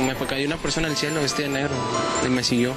me 0.00 0.14
cayó 0.14 0.46
una 0.46 0.56
persona 0.56 0.88
al 0.88 0.96
cielo 0.96 1.20
vestida 1.20 1.46
de 1.46 1.52
negro 1.52 1.74
y 2.24 2.28
me 2.28 2.42
siguió. 2.42 2.74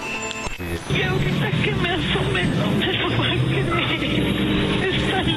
Y 0.89 1.01
ahorita 1.01 1.51
que 1.63 1.71
me 1.75 1.89
asome 1.91 2.45
no 2.45 2.71
me 2.71 2.93
lo 2.93 3.09
va 3.17 3.25
a 3.25 3.29
creer. 3.29 4.25
Está 4.83 5.21
en 5.21 5.29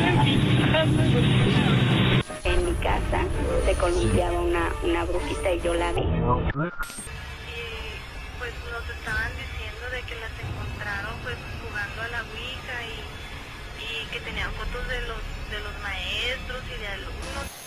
En 2.44 2.64
mi 2.64 2.72
casa 2.74 3.24
se 3.64 3.74
columpiaba 3.74 4.40
una, 4.40 4.72
una 4.82 5.04
brujita 5.04 5.52
y 5.52 5.60
yo 5.60 5.74
la 5.74 5.92
vi. 5.92 6.00
Y 6.00 6.04
pues 8.38 8.52
nos 8.70 8.88
estaban 8.96 9.30
diciendo 9.36 9.84
de 9.92 10.02
que 10.02 10.14
las 10.16 10.32
encontraron 10.38 11.14
pues 11.22 11.36
jugando 11.62 12.02
a 12.02 12.08
la 12.08 12.22
Ouija 12.22 12.76
y, 12.86 13.00
y 13.82 14.06
que 14.12 14.20
tenían 14.20 14.50
fotos 14.52 14.86
de 14.88 15.00
los, 15.02 15.22
de 15.50 15.60
los 15.60 15.72
maestros 15.82 16.62
y 16.74 16.80
de 16.80 16.88
alumnos. 16.88 17.57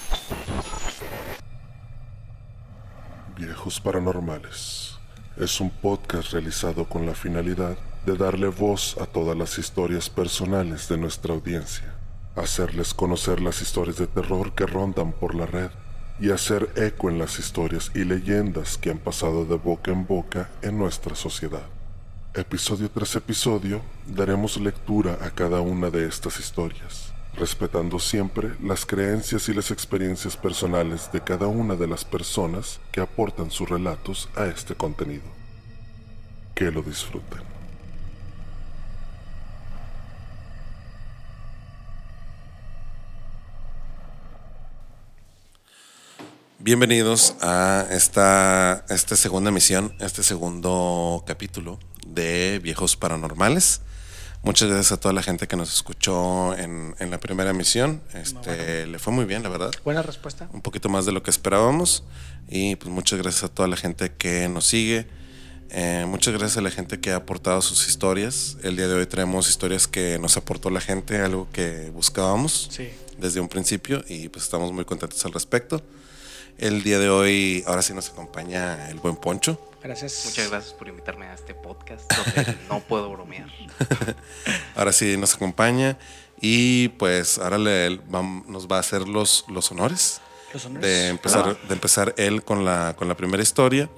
Paranormales 3.80 4.98
es 5.38 5.61
un 5.61 5.70
podcast 5.70 6.34
realizado 6.34 6.86
con 6.86 7.06
la 7.06 7.14
finalidad 7.14 7.78
de 8.06 8.18
darle 8.18 8.48
voz 8.48 8.98
a 9.00 9.06
todas 9.06 9.38
las 9.38 9.57
historias 9.57 10.10
personales 10.10 10.89
de 10.89 10.98
nuestra 10.98 11.34
audiencia, 11.34 11.96
hacerles 12.36 12.93
conocer 12.93 13.39
las 13.39 13.62
historias 13.62 13.98
de 13.98 14.07
terror 14.07 14.54
que 14.54 14.65
rondan 14.65 15.14
por 15.14 15.36
la 15.36 15.46
red 15.46 15.70
y 16.20 16.32
hacer 16.32 16.70
eco 16.76 17.10
en 17.10 17.18
las 17.18 17.39
historias 17.39 17.92
y 17.96 18.04
leyendas 18.04 18.78
que 18.78 18.92
han 18.92 19.00
pasado 19.00 19.46
de 19.46 19.56
boca 19.56 19.92
en 19.92 20.06
boca 20.06 20.50
en 20.62 20.78
nuestra 20.78 21.15
sociedad. 21.15 21.65
Episodio 22.34 22.90
tras 22.90 23.15
episodio 23.15 23.82
daremos 24.06 24.57
lectura 24.57 25.18
a 25.21 25.29
cada 25.29 25.62
una 25.62 25.90
de 25.90 26.07
estas 26.07 26.40
historias, 26.40 27.11
respetando 27.36 28.00
siempre 28.00 28.56
las 28.62 28.86
creencias 28.86 29.48
y 29.50 29.54
las 29.54 29.71
experiencias 29.71 30.38
personales 30.38 31.12
de 31.12 31.21
cada 31.21 31.48
una 31.48 31.76
de 31.76 31.88
las 31.88 32.06
personas 32.06 32.80
que 32.92 33.02
aportan 33.02 33.52
sus 33.52 33.70
relatos 33.70 34.30
a 34.36 34.46
este 34.46 34.76
contenido. 34.76 35.23
Que 36.54 36.72
lo 36.72 36.82
disfruten. 36.82 37.52
Bienvenidos 46.64 47.36
a 47.42 47.88
esta, 47.90 48.86
esta 48.90 49.16
segunda 49.16 49.50
emisión, 49.50 49.95
este 50.00 50.22
segundo 50.22 51.23
capítulo 51.26 51.80
de 52.06 52.60
Viejos 52.62 52.95
Paranormales. 52.95 53.82
Muchas 54.44 54.70
gracias 54.70 54.92
a 54.94 54.97
toda 55.00 55.14
la 55.14 55.22
gente 55.22 55.47
que 55.47 55.56
nos 55.56 55.72
escuchó 55.72 56.58
en, 56.58 56.95
en 57.00 57.11
la 57.11 57.20
primera 57.20 57.52
emisión. 57.52 58.02
Este, 58.14 58.88
Le 58.88 58.98
fue 58.98 59.14
muy 59.14 59.25
bien, 59.25 59.44
la 59.44 59.50
verdad. 59.50 59.72
Buena 59.86 60.02
respuesta. 60.02 60.50
Un 60.52 60.61
poquito 60.61 60.89
más 60.89 61.06
de 61.06 61.11
lo 61.11 61.22
que 61.22 61.30
esperábamos. 61.30 62.03
Y 62.50 62.75
pues 62.78 62.89
muchas 62.92 63.20
gracias 63.22 63.44
a 63.44 63.50
toda 63.50 63.67
la 63.67 63.78
gente 63.78 64.11
que 64.17 64.50
nos 64.50 64.66
sigue. 64.66 65.08
Eh, 65.70 66.06
muchas 66.08 66.33
gracias 66.33 66.58
a 66.58 66.61
la 66.61 66.72
gente 66.72 67.00
que 67.00 67.11
ha 67.11 67.17
aportado 67.17 67.61
sus 67.61 67.88
historias. 67.88 68.58
El 68.64 68.75
día 68.75 68.88
de 68.88 68.95
hoy 68.95 69.06
traemos 69.06 69.48
historias 69.48 69.88
que 69.88 70.17
nos 70.20 70.36
aportó 70.38 70.72
la 70.72 70.81
gente, 70.81 71.22
algo 71.22 71.48
que 71.53 71.92
buscábamos 71.92 72.67
Sí. 72.72 72.89
desde 73.20 73.39
un 73.42 73.48
principio 73.48 74.03
y 74.09 74.28
pues 74.30 74.44
estamos 74.45 74.73
muy 74.73 74.86
contentos 74.86 75.23
al 75.23 75.33
respecto. 75.33 75.83
El 76.58 76.81
día 76.83 76.98
de 77.00 77.09
hoy, 77.09 77.64
ahora 77.67 77.83
sí 77.83 77.94
nos 77.94 78.09
acompaña 78.09 78.89
el 78.89 78.98
buen 79.00 79.16
Poncho. 79.16 79.61
Gracias. 79.84 80.24
Muchas 80.26 80.50
gracias 80.50 80.74
por 80.74 80.88
invitarme 80.88 81.26
a 81.26 81.34
este 81.34 81.54
podcast 81.56 82.12
donde 82.14 82.58
no 82.70 82.80
puedo 82.82 83.10
bromear. 83.12 83.50
Ahora 84.76 84.92
sí 84.94 85.18
nos 85.18 85.34
acompaña 85.36 85.98
y 86.40 86.90
pues 86.90 87.38
ahora 87.38 87.58
le, 87.58 88.02
vam- 88.08 88.46
nos 88.46 88.68
va 88.68 88.78
a 88.78 88.80
hacer 88.80 89.08
los, 89.08 89.46
los 89.48 89.72
honores 89.72 90.22
Los 90.54 90.66
honores. 90.66 90.88
de 90.90 91.08
empezar, 91.10 91.56
de 91.68 91.73
empezar 91.73 92.14
él 92.18 92.44
con 92.44 92.66
la, 92.66 92.96
con 92.98 93.08
la 93.08 93.16
primera 93.16 93.42
historia. 93.44 93.90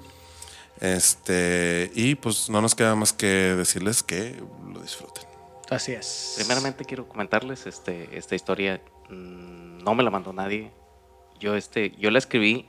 Este, 0.82 1.92
y 1.96 2.16
pues 2.16 2.50
no 2.50 2.62
nos 2.62 2.76
queda 2.76 2.96
más 2.96 3.14
que 3.14 3.26
decirles 3.28 4.04
que 4.04 4.42
lo 4.74 4.82
disfruten. 4.82 5.24
Así 5.70 5.94
es. 5.94 6.34
Primeramente 6.38 6.84
quiero 6.86 7.08
comentarles 7.08 7.66
este, 7.66 8.18
esta 8.18 8.36
historia. 8.36 8.82
mm, 9.10 9.80
No 9.84 9.96
me 9.96 10.04
la 10.04 10.10
mandó 10.10 10.34
nadie. 10.34 10.72
Yo, 11.40 11.56
este, 11.56 11.92
yo 11.98 12.12
la 12.12 12.20
escribí, 12.20 12.68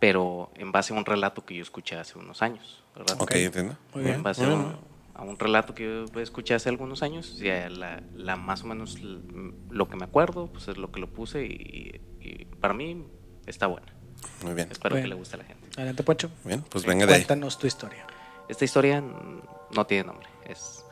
pero 0.00 0.50
en 0.56 0.72
base 0.72 0.92
a 0.94 0.96
un 0.96 1.04
relato 1.04 1.44
que 1.44 1.54
yo 1.54 1.62
escuché 1.62 1.96
hace 1.96 2.18
unos 2.18 2.42
años. 2.42 2.82
¿verdad? 2.96 3.16
Ok, 3.20 3.32
entiendo. 3.36 3.76
Muy 3.94 4.02
En 4.04 4.10
bien. 4.10 4.22
base 4.22 4.44
a 4.44 4.48
un, 4.48 4.64
bien. 4.64 4.76
a 5.14 5.22
un 5.22 5.38
relato 5.38 5.74
que 5.74 5.84
yo 6.12 6.20
escuché 6.20 6.54
hace 6.54 6.68
algunos 6.68 7.02
años, 7.02 7.38
ya 7.38 7.68
la, 7.68 8.02
la 8.14 8.36
más 8.36 8.62
o 8.62 8.66
menos 8.66 8.98
lo 9.00 9.88
que 9.88 9.96
me 9.96 10.04
acuerdo, 10.04 10.46
pues 10.48 10.68
es 10.68 10.76
lo 10.76 10.90
que 10.92 11.00
lo 11.00 11.08
puse 11.08 11.44
y, 11.44 12.00
y 12.20 12.44
para 12.60 12.74
mí 12.74 13.04
está 13.46 13.66
buena. 13.66 13.86
Muy 14.42 14.54
bien. 14.54 14.68
Espero 14.70 14.94
que 14.96 15.00
Bueno. 15.02 15.14
le 15.14 15.18
guste 15.18 15.36
a 15.36 15.38
la 15.38 15.44
gente. 15.44 15.68
Adelante, 15.76 16.02
Poncho. 16.02 16.28
Muy 16.44 16.48
bien, 16.54 16.64
pues 16.68 16.84
venga 16.84 17.06
de 17.06 17.14
ahí. 17.14 17.20
Cuéntanos 17.20 17.58
tu 17.58 17.66
historia. 17.66 18.04
Esta 18.48 18.64
historia 18.64 19.00
no 19.00 19.86
tiene 19.86 20.04
nombre. 20.04 20.26
Es 20.44 20.84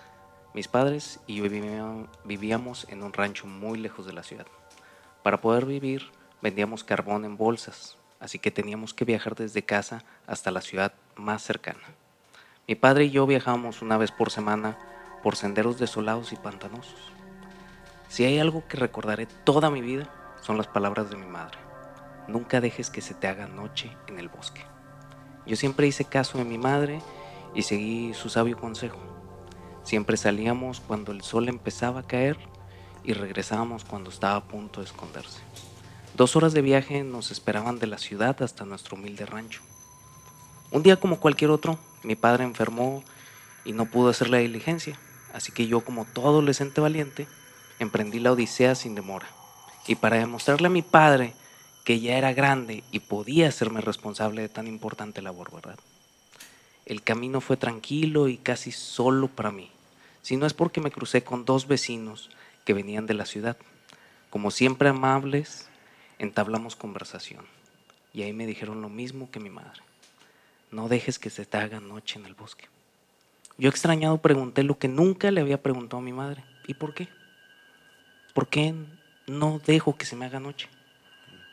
mis 0.55 0.69
padres 0.69 1.21
y 1.27 1.37
yo 1.37 1.45
vivíamos 2.25 2.87
en 2.89 3.03
un 3.03 3.13
rancho 3.13 3.47
muy 3.47 3.79
lejos 3.79 4.07
de 4.07 4.13
la 4.13 4.23
ciudad. 4.23 4.47
Para 5.23 5.41
poder 5.41 5.65
vivir 5.67 6.11
vendíamos 6.41 6.85
carbón 6.85 7.25
en 7.25 7.37
bolsas, 7.37 7.97
así 8.27 8.41
que 8.41 8.51
teníamos 8.51 8.93
que 8.93 9.05
viajar 9.05 9.37
desde 9.37 9.63
casa 9.63 10.03
hasta 10.27 10.51
la 10.51 10.61
ciudad 10.61 10.93
más 11.15 11.45
cercana. 11.45 11.79
Mi 12.67 12.75
padre 12.75 13.05
y 13.05 13.11
yo 13.11 13.25
viajábamos 13.25 13.83
una 13.83 13.97
vez 13.99 14.11
por 14.11 14.33
semana 14.33 14.77
por 15.23 15.37
senderos 15.37 15.79
desolados 15.79 16.33
y 16.33 16.37
pantanosos. 16.37 17.13
Si 18.09 18.25
hay 18.25 18.41
algo 18.41 18.67
que 18.67 18.79
recordaré 18.79 19.27
toda 19.45 19.71
mi 19.71 19.81
vida, 19.81 20.11
son 20.43 20.57
las 20.57 20.67
palabras 20.67 21.09
de 21.09 21.17
mi 21.17 21.27
madre. 21.27 21.57
Nunca 22.27 22.61
dejes 22.61 22.91
que 22.91 23.01
se 23.01 23.15
te 23.15 23.29
haga 23.29 23.47
noche 23.47 23.97
en 24.09 24.19
el 24.19 24.29
bosque. 24.29 24.65
Yo 25.47 25.55
siempre 25.55 25.87
hice 25.87 26.05
caso 26.05 26.37
de 26.37 26.45
mi 26.45 26.59
madre 26.59 27.01
y 27.55 27.63
seguí 27.63 28.13
su 28.13 28.29
sabio 28.29 28.59
consejo. 28.59 28.99
Siempre 29.85 30.17
salíamos 30.17 30.81
cuando 30.81 31.13
el 31.13 31.23
sol 31.23 31.49
empezaba 31.49 32.01
a 32.01 32.07
caer 32.09 32.37
y 33.05 33.13
regresábamos 33.13 33.85
cuando 33.85 34.11
estaba 34.11 34.35
a 34.35 34.49
punto 34.49 34.81
de 34.81 34.87
esconderse. 34.87 35.43
Dos 36.17 36.35
horas 36.35 36.55
de 36.55 36.63
viaje 36.63 37.05
nos 37.05 37.31
esperaban 37.31 37.79
de 37.79 37.87
la 37.87 37.99
ciudad 37.99 38.43
hasta 38.43 38.65
nuestro 38.65 38.97
humilde 38.97 39.27
rancho. 39.27 39.61
Un 40.71 40.83
día 40.83 40.99
como 40.99 41.21
cualquier 41.21 41.51
otro, 41.51 41.79
mi 42.03 42.17
padre 42.17 42.45
enfermó 42.45 43.05
y 43.67 43.73
no 43.73 43.85
pudo 43.85 44.09
hacer 44.09 44.31
la 44.31 44.39
diligencia, 44.39 44.99
así 45.35 45.53
que 45.53 45.67
yo 45.67 45.83
como 45.83 46.07
todo 46.07 46.29
adolescente 46.29 46.81
valiente, 46.81 47.29
emprendí 47.79 48.19
la 48.19 48.33
odisea 48.33 48.75
sin 48.75 48.95
demora. 48.95 49.29
Y 49.87 49.97
para 49.97 50.17
demostrarle 50.17 50.69
a 50.69 50.71
mi 50.71 50.81
padre 50.81 51.35
que 51.85 52.01
ya 52.01 52.17
era 52.17 52.33
grande 52.33 52.83
y 52.91 53.01
podía 53.01 53.49
hacerme 53.49 53.83
responsable 53.83 54.41
de 54.41 54.49
tan 54.49 54.69
importante 54.69 55.21
labor, 55.21 55.53
¿verdad? 55.53 55.79
El 56.87 57.03
camino 57.03 57.43
fue 57.43 57.59
tranquilo 57.59 58.29
y 58.29 58.39
casi 58.39 58.73
solo 58.73 59.29
para 59.29 59.51
mí, 59.51 59.71
si 60.23 60.39
no 60.39 60.47
es 60.47 60.55
porque 60.55 60.81
me 60.81 60.91
crucé 60.91 61.25
con 61.25 61.45
dos 61.45 61.69
vecinos 61.69 62.31
que 62.65 62.73
venían 62.73 63.05
de 63.05 63.13
la 63.13 63.27
ciudad. 63.27 63.59
Como 64.31 64.51
siempre 64.51 64.89
amables, 64.89 65.69
entablamos 66.19 66.77
conversación 66.77 67.45
y 68.13 68.23
ahí 68.23 68.33
me 68.33 68.47
dijeron 68.47 68.81
lo 68.81 68.89
mismo 68.89 69.31
que 69.31 69.41
mi 69.41 69.51
madre. 69.51 69.83
No 70.71 70.89
dejes 70.89 71.19
que 71.19 71.31
se 71.31 71.45
te 71.45 71.59
haga 71.59 71.81
noche 71.81 72.19
en 72.19 72.27
el 72.27 72.35
bosque. 72.35 72.69
Yo 73.59 73.69
extrañado 73.69 74.19
pregunté 74.23 74.63
lo 74.63 74.79
que 74.79 74.89
nunca 74.89 75.31
le 75.31 75.41
había 75.41 75.63
preguntado 75.63 75.99
a 75.99 76.05
mi 76.05 76.13
madre. 76.13 76.45
¿Y 76.67 76.75
por 76.75 76.95
qué? 76.95 77.09
¿Por 78.35 78.49
qué 78.49 78.75
no 79.27 79.61
dejo 79.65 79.97
que 79.97 80.07
se 80.07 80.17
me 80.17 80.27
haga 80.27 80.41
noche? 80.41 80.69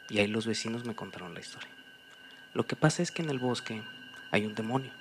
Y 0.09 0.19
ahí 0.19 0.27
los 0.27 0.45
vecinos 0.45 0.85
me 0.85 0.95
contaron 0.95 1.33
la 1.33 1.39
historia. 1.39 1.69
Lo 2.53 2.65
que 2.65 2.75
pasa 2.75 3.01
es 3.01 3.11
que 3.11 3.21
en 3.21 3.29
el 3.29 3.39
bosque 3.39 3.81
hay 4.31 4.45
un 4.45 4.55
demonio 4.55 4.91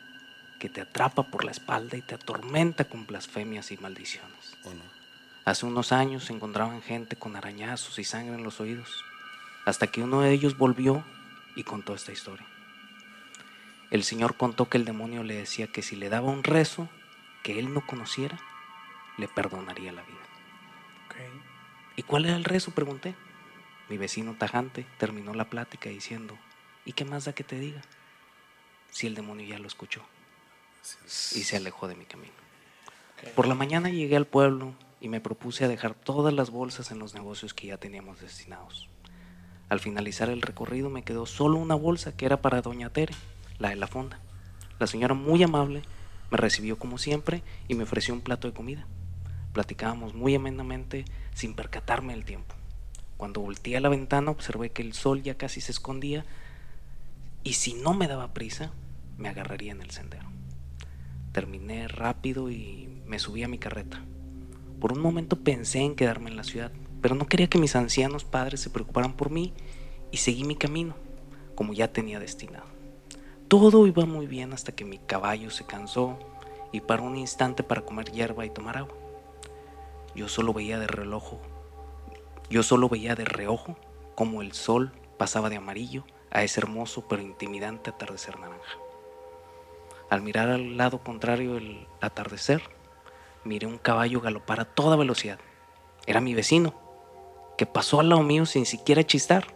que 0.59 0.69
te 0.69 0.81
atrapa 0.81 1.25
por 1.25 1.45
la 1.45 1.51
espalda 1.51 1.97
y 1.97 2.03
te 2.03 2.15
atormenta 2.15 2.85
con 2.85 3.07
blasfemias 3.07 3.73
y 3.73 3.79
maldiciones. 3.79 4.57
¿O 4.65 4.71
no? 4.71 4.85
Hace 5.45 5.67
unos 5.67 5.91
años 5.91 6.25
se 6.25 6.33
encontraban 6.33 6.83
gente 6.83 7.17
con 7.17 7.35
arañazos 7.35 7.99
y 7.99 8.05
sangre 8.05 8.37
en 8.37 8.45
los 8.45 8.61
oídos, 8.61 9.05
hasta 9.65 9.87
que 9.87 10.03
uno 10.03 10.21
de 10.21 10.33
ellos 10.33 10.57
volvió 10.57 11.05
y 11.55 11.65
contó 11.65 11.95
esta 11.95 12.13
historia. 12.13 12.47
El 13.91 14.05
Señor 14.05 14.37
contó 14.37 14.69
que 14.69 14.79
el 14.79 14.85
demonio 14.85 15.23
le 15.23 15.35
decía 15.35 15.67
que 15.67 15.83
si 15.83 15.97
le 15.97 16.09
daba 16.09 16.31
un 16.31 16.45
rezo 16.45 16.89
que 17.43 17.59
él 17.59 17.75
no 17.75 17.87
conociera, 17.87 18.39
le 19.19 19.29
perdonaría 19.29 19.93
la 19.93 20.03
vida. 20.03 20.19
¿Y 21.97 22.03
cuál 22.03 22.25
era 22.25 22.37
el 22.37 22.45
rezo? 22.45 22.71
Pregunté. 22.71 23.15
Mi 23.89 23.99
vecino 23.99 24.35
tajante 24.39 24.87
terminó 24.99 25.35
la 25.35 25.51
plática 25.51 25.91
diciendo, 25.91 26.39
¿y 26.87 26.93
qué 26.93 27.05
más 27.05 27.27
da 27.27 27.35
que 27.35 27.45
te 27.45 27.59
diga? 27.59 27.83
Si 28.91 29.07
el 29.07 29.15
demonio 29.15 29.47
ya 29.47 29.59
lo 29.59 29.67
escuchó 29.67 30.03
y 31.35 31.43
se 31.43 31.57
alejó 31.57 31.89
de 31.89 31.97
mi 31.97 32.07
camino. 32.07 32.33
Por 33.37 33.47
la 33.47 33.55
mañana 33.55 33.91
llegué 33.91 34.17
al 34.17 34.27
pueblo 34.27 34.75
y 35.01 35.09
me 35.09 35.21
propuse 35.21 35.65
a 35.65 35.69
dejar 35.69 35.95
todas 35.95 36.33
las 36.33 36.51
bolsas 36.51 36.91
en 36.91 36.99
los 36.99 37.15
negocios 37.15 37.55
que 37.55 37.67
ya 37.69 37.77
teníamos 37.77 38.21
destinados. 38.21 38.89
Al 39.73 39.81
finalizar 39.81 40.29
el 40.29 40.43
recorrido 40.43 40.91
me 40.91 41.03
quedó 41.03 41.25
solo 41.25 41.57
una 41.57 41.75
bolsa 41.75 42.15
que 42.15 42.27
era 42.27 42.43
para 42.43 42.61
doña 42.61 42.91
Tere, 42.91 43.15
la 43.59 43.71
de 43.71 43.77
la 43.77 43.87
fonda. 43.87 44.21
La 44.79 44.87
señora 44.87 45.15
muy 45.15 45.43
amable 45.43 45.81
me 46.31 46.37
recibió 46.37 46.79
como 46.79 46.99
siempre 46.99 47.43
y 47.69 47.75
me 47.75 47.85
ofreció 47.85 48.13
un 48.13 48.21
plato 48.21 48.47
de 48.47 48.53
comida. 48.53 48.87
Platicábamos 49.55 50.13
muy 50.13 50.35
amenamente 50.35 51.07
sin 51.33 51.55
percatarme 51.55 52.13
del 52.13 52.27
tiempo. 52.27 52.55
Cuando 53.17 53.41
volteé 53.41 53.79
a 53.79 53.81
la 53.81 53.89
ventana 53.89 54.31
observé 54.31 54.69
que 54.73 54.83
el 54.83 54.93
sol 54.93 55.23
ya 55.23 55.39
casi 55.39 55.63
se 55.63 55.73
escondía 55.73 56.27
y 57.43 57.55
si 57.55 57.73
no 57.73 57.95
me 57.95 58.09
daba 58.09 58.35
prisa, 58.35 58.73
me 59.17 59.31
agarraría 59.31 59.73
en 59.73 59.81
el 59.81 59.91
sendero. 59.91 60.29
Terminé 61.33 61.89
rápido 61.89 62.51
y 62.51 62.91
me 63.07 63.19
subí 63.19 63.43
a 63.43 63.49
mi 63.49 63.57
carreta. 63.57 64.05
Por 64.83 64.93
un 64.93 65.01
momento 65.01 65.37
pensé 65.37 65.79
en 65.79 65.97
quedarme 65.97 66.29
en 66.29 66.37
la 66.37 66.45
ciudad, 66.45 66.73
pero 67.03 67.15
no 67.15 67.27
quería 67.27 67.49
que 67.49 67.59
mis 67.59 67.77
ancianos 67.77 68.25
padres 68.25 68.61
se 68.61 68.71
preocuparan 68.71 69.13
por 69.13 69.31
mí 69.31 69.53
y 70.11 70.19
seguí 70.19 70.45
mi 70.45 70.57
camino, 70.57 70.95
como 71.55 71.75
ya 71.75 71.93
tenía 71.93 72.21
destinado. 72.21 72.67
Todo 73.49 73.87
iba 73.87 74.07
muy 74.07 74.27
bien 74.27 74.53
hasta 74.53 74.73
que 74.73 74.85
mi 74.85 74.99
caballo 74.99 75.51
se 75.51 75.67
cansó 75.67 76.19
y 76.71 76.81
paró 76.81 77.03
un 77.03 77.17
instante 77.17 77.63
para 77.63 77.83
comer 77.83 78.11
hierba 78.11 78.47
y 78.47 78.51
tomar 78.51 78.79
agua. 78.79 78.95
Yo 80.15 80.29
solo 80.29 80.55
veía 80.55 80.79
de 80.79 80.87
relojo, 80.87 81.41
yo 82.49 82.63
solo 82.63 82.89
veía 82.89 83.15
de 83.15 83.25
reojo 83.25 83.77
como 84.15 84.43
el 84.43 84.53
sol 84.53 84.93
pasaba 85.19 85.51
de 85.51 85.57
amarillo 85.57 86.05
a 86.31 86.43
ese 86.43 86.61
hermoso 86.61 87.07
pero 87.09 87.23
intimidante 87.23 87.91
atardecer 87.91 88.39
naranja. 88.39 88.79
Al 90.11 90.23
mirar 90.23 90.51
al 90.51 90.77
lado 90.77 90.99
contrario 91.03 91.57
el 91.57 91.87
atardecer, 92.01 92.63
miré 93.45 93.67
un 93.67 93.79
caballo 93.79 94.21
galopar 94.21 94.61
a 94.61 94.67
toda 94.67 94.97
velocidad. 94.97 95.39
Era 96.07 96.21
mi 96.21 96.35
vecino, 96.35 96.75
pasó 97.67 98.01
al 98.01 98.09
lado 98.09 98.23
mío 98.23 98.47
sin 98.47 98.67
siquiera 98.67 99.05
chistar. 99.05 99.47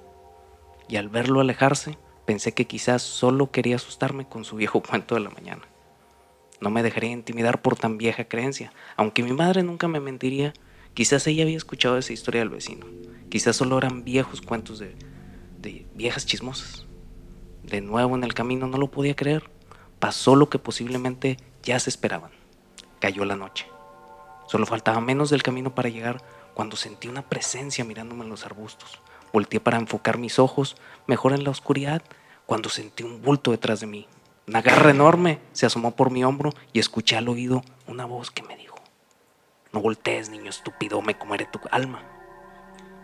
Y 0.88 0.96
al 0.96 1.08
verlo 1.08 1.40
alejarse, 1.40 1.98
pensé 2.24 2.52
que 2.52 2.66
quizás 2.66 3.02
solo 3.02 3.50
quería 3.50 3.76
asustarme 3.76 4.28
con 4.28 4.44
su 4.44 4.56
viejo 4.56 4.82
cuento 4.88 5.14
de 5.14 5.22
la 5.22 5.30
mañana. 5.30 5.62
No 6.60 6.70
me 6.70 6.82
dejaría 6.82 7.10
intimidar 7.10 7.60
por 7.60 7.76
tan 7.76 7.98
vieja 7.98 8.24
creencia, 8.24 8.72
aunque 8.96 9.22
mi 9.22 9.32
madre 9.32 9.62
nunca 9.62 9.88
me 9.88 10.00
mentiría. 10.00 10.54
Quizás 10.94 11.26
ella 11.26 11.42
había 11.42 11.56
escuchado 11.56 11.98
esa 11.98 12.12
historia 12.12 12.40
del 12.40 12.48
vecino. 12.48 12.86
Quizás 13.28 13.56
solo 13.56 13.76
eran 13.76 14.04
viejos 14.04 14.40
cuentos 14.40 14.78
de, 14.78 14.94
de 15.58 15.86
viejas 15.94 16.24
chismosas. 16.24 16.86
De 17.62 17.80
nuevo 17.80 18.14
en 18.14 18.24
el 18.24 18.32
camino 18.32 18.66
no 18.66 18.78
lo 18.78 18.90
podía 18.90 19.16
creer. 19.16 19.50
Pasó 19.98 20.36
lo 20.36 20.48
que 20.48 20.58
posiblemente 20.58 21.36
ya 21.62 21.78
se 21.78 21.90
esperaban. 21.90 22.30
Cayó 23.00 23.24
la 23.24 23.36
noche. 23.36 23.66
Solo 24.46 24.64
faltaba 24.64 25.00
menos 25.00 25.28
del 25.28 25.42
camino 25.42 25.74
para 25.74 25.88
llegar 25.88 26.22
cuando 26.56 26.74
sentí 26.74 27.06
una 27.06 27.20
presencia 27.20 27.84
mirándome 27.84 28.24
en 28.24 28.30
los 28.30 28.46
arbustos. 28.46 28.98
Volteé 29.30 29.60
para 29.60 29.76
enfocar 29.76 30.16
mis 30.16 30.38
ojos, 30.38 30.78
mejor 31.06 31.34
en 31.34 31.44
la 31.44 31.50
oscuridad, 31.50 32.00
cuando 32.46 32.70
sentí 32.70 33.02
un 33.02 33.20
bulto 33.20 33.50
detrás 33.50 33.80
de 33.80 33.86
mí. 33.86 34.08
Una 34.48 34.62
garra 34.62 34.90
enorme 34.90 35.38
se 35.52 35.66
asomó 35.66 35.94
por 35.94 36.10
mi 36.10 36.24
hombro 36.24 36.54
y 36.72 36.78
escuché 36.78 37.14
al 37.18 37.28
oído 37.28 37.62
una 37.86 38.06
voz 38.06 38.30
que 38.30 38.42
me 38.42 38.56
dijo, 38.56 38.78
no 39.70 39.82
voltees, 39.82 40.30
niño 40.30 40.48
estúpido, 40.48 41.02
me 41.02 41.18
comeré 41.18 41.44
tu 41.44 41.60
alma. 41.70 42.02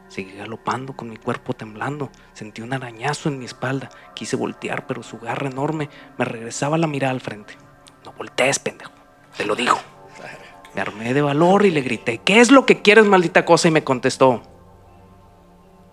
Seguí 0.08 0.32
galopando 0.32 0.96
con 0.96 1.10
mi 1.10 1.18
cuerpo 1.18 1.52
temblando. 1.52 2.10
Sentí 2.32 2.62
un 2.62 2.72
arañazo 2.72 3.28
en 3.28 3.38
mi 3.38 3.44
espalda. 3.44 3.90
Quise 4.14 4.36
voltear, 4.36 4.86
pero 4.86 5.02
su 5.02 5.18
garra 5.18 5.50
enorme 5.50 5.90
me 6.16 6.24
regresaba 6.24 6.78
la 6.78 6.86
mirada 6.86 7.12
al 7.12 7.20
frente. 7.20 7.58
No 8.02 8.14
voltees, 8.14 8.58
pendejo. 8.58 8.92
Te 9.36 9.44
lo 9.44 9.54
digo. 9.54 9.76
Me 10.74 10.80
armé 10.80 11.12
de 11.12 11.22
valor 11.22 11.66
y 11.66 11.70
le 11.70 11.82
grité, 11.82 12.18
¿qué 12.18 12.40
es 12.40 12.50
lo 12.50 12.64
que 12.64 12.80
quieres, 12.80 13.04
maldita 13.04 13.44
cosa? 13.44 13.68
Y 13.68 13.70
me 13.70 13.84
contestó, 13.84 14.42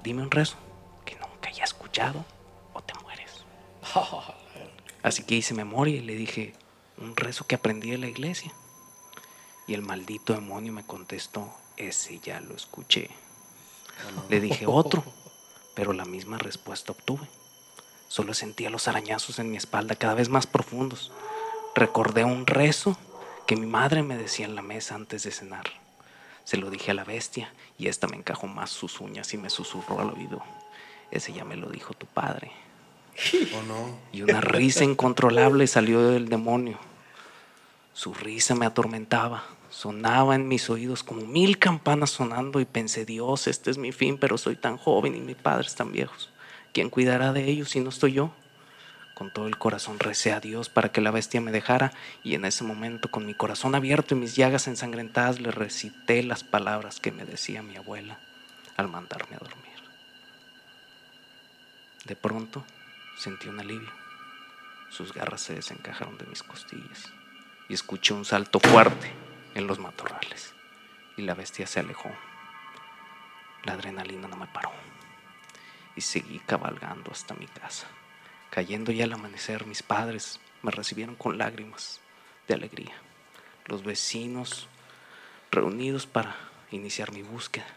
dime 0.04 0.22
un 0.22 0.32
rezo 0.32 0.56
que 1.06 1.16
nunca 1.16 1.50
haya 1.50 1.64
escuchado 1.64 2.24
o 2.74 2.82
te 2.82 2.94
mueres. 3.04 3.44
Así 5.04 5.24
que 5.24 5.36
hice 5.36 5.54
memoria 5.54 5.96
y 5.96 6.02
le 6.02 6.16
dije, 6.16 6.54
un 6.98 7.16
rezo 7.16 7.46
que 7.46 7.56
aprendí 7.56 7.92
de 7.92 7.98
la 7.98 8.08
iglesia. 8.08 8.54
Y 9.68 9.74
el 9.74 9.82
maldito 9.82 10.34
demonio 10.34 10.74
me 10.74 10.86
contestó, 10.86 11.54
ese 11.78 12.20
ya 12.20 12.40
lo 12.42 12.56
escuché. 12.56 13.10
Le 14.30 14.40
dije 14.40 14.66
otro, 14.66 15.04
pero 15.76 15.94
la 15.94 16.06
misma 16.06 16.38
respuesta 16.38 16.92
obtuve. 16.92 17.28
Solo 18.08 18.34
sentía 18.34 18.70
los 18.70 18.88
arañazos 18.88 19.40
en 19.40 19.52
mi 19.52 19.58
espalda 19.58 19.96
cada 19.96 20.16
vez 20.16 20.30
más 20.30 20.48
profundos. 20.48 21.12
Recordé 21.76 22.24
un 22.24 22.48
rezo 22.48 22.98
que 23.50 23.56
mi 23.56 23.66
madre 23.66 24.04
me 24.04 24.16
decía 24.16 24.46
en 24.46 24.54
la 24.54 24.62
mesa 24.62 24.94
antes 24.94 25.24
de 25.24 25.32
cenar. 25.32 25.64
Se 26.44 26.56
lo 26.56 26.70
dije 26.70 26.92
a 26.92 26.94
la 26.94 27.04
bestia 27.04 27.52
y 27.80 27.88
esta 27.88 28.06
me 28.06 28.16
encajó 28.16 28.46
más 28.46 28.70
sus 28.70 29.02
uñas 29.02 29.34
y 29.34 29.40
me 29.40 29.50
susurró 29.50 30.00
al 30.00 30.12
oído. 30.12 30.44
Ese 31.10 31.34
ya 31.34 31.46
me 31.46 31.56
lo 31.56 31.68
dijo 31.72 31.96
tu 31.96 32.06
padre. 32.06 32.52
¿O 33.58 33.64
no? 33.64 33.98
Y 34.12 34.22
una 34.22 34.40
risa 34.40 34.84
incontrolable 34.84 35.66
salió 35.66 36.12
del 36.12 36.30
demonio. 36.30 36.78
Su 37.94 38.14
risa 38.14 38.54
me 38.54 38.68
atormentaba. 38.68 39.44
Sonaba 39.72 40.36
en 40.36 40.48
mis 40.48 40.70
oídos 40.70 41.02
como 41.02 41.26
mil 41.26 41.58
campanas 41.58 42.12
sonando 42.12 42.60
y 42.60 42.66
pensé, 42.66 43.04
Dios, 43.04 43.48
este 43.48 43.72
es 43.72 43.80
mi 43.80 43.92
fin, 43.92 44.20
pero 44.20 44.38
soy 44.38 44.58
tan 44.58 44.78
joven 44.78 45.16
y 45.16 45.22
mis 45.22 45.38
padres 45.38 45.74
tan 45.74 45.92
viejos. 45.92 46.30
¿Quién 46.72 46.92
cuidará 46.92 47.34
de 47.34 47.50
ellos 47.50 47.72
si 47.72 47.80
no 47.80 47.90
estoy 47.90 48.14
yo? 48.14 48.32
Con 49.20 49.32
todo 49.32 49.48
el 49.48 49.58
corazón 49.58 50.00
recé 50.00 50.32
a 50.32 50.40
Dios 50.40 50.70
para 50.70 50.94
que 50.94 51.02
la 51.02 51.12
bestia 51.12 51.42
me 51.42 51.52
dejara 51.52 51.92
y 52.24 52.36
en 52.36 52.46
ese 52.46 52.64
momento 52.64 53.12
con 53.12 53.26
mi 53.26 53.34
corazón 53.34 53.76
abierto 53.76 54.16
y 54.16 54.18
mis 54.18 54.38
llagas 54.38 54.70
ensangrentadas 54.70 55.42
le 55.42 55.52
recité 55.52 56.24
las 56.24 56.46
palabras 56.46 57.02
que 57.02 57.12
me 57.12 57.26
decía 57.26 57.62
mi 57.62 57.76
abuela 57.76 58.18
al 58.78 58.88
mandarme 58.88 59.36
a 59.36 59.40
dormir. 59.40 59.78
De 62.06 62.16
pronto 62.16 62.64
sentí 63.18 63.50
un 63.50 63.60
alivio. 63.60 63.92
Sus 64.90 65.14
garras 65.14 65.42
se 65.42 65.54
desencajaron 65.54 66.18
de 66.18 66.26
mis 66.26 66.42
costillas 66.42 67.12
y 67.68 67.74
escuché 67.74 68.14
un 68.14 68.24
salto 68.24 68.62
fuerte 68.62 69.12
en 69.54 69.68
los 69.68 69.80
matorrales 69.80 70.54
y 71.18 71.24
la 71.24 71.34
bestia 71.34 71.68
se 71.68 71.82
alejó. 71.82 72.10
La 73.66 73.74
adrenalina 73.74 74.30
no 74.30 74.38
me 74.38 74.48
paró 74.48 74.72
y 75.98 76.00
seguí 76.00 76.40
cabalgando 76.40 77.12
hasta 77.12 77.34
mi 77.34 77.48
casa. 77.48 77.86
Cayendo 78.50 78.92
ya 78.92 79.04
el 79.06 79.14
amanecer, 79.14 79.66
mis 79.66 79.84
padres 79.84 80.40
me 80.64 80.72
recibieron 80.72 81.16
con 81.16 81.38
lágrimas 81.38 82.00
de 82.48 82.56
alegría. 82.56 82.94
Los 83.66 83.84
vecinos 83.84 84.68
reunidos 85.52 86.08
para 86.08 86.36
iniciar 86.72 87.12
mi 87.12 87.22
búsqueda 87.22 87.68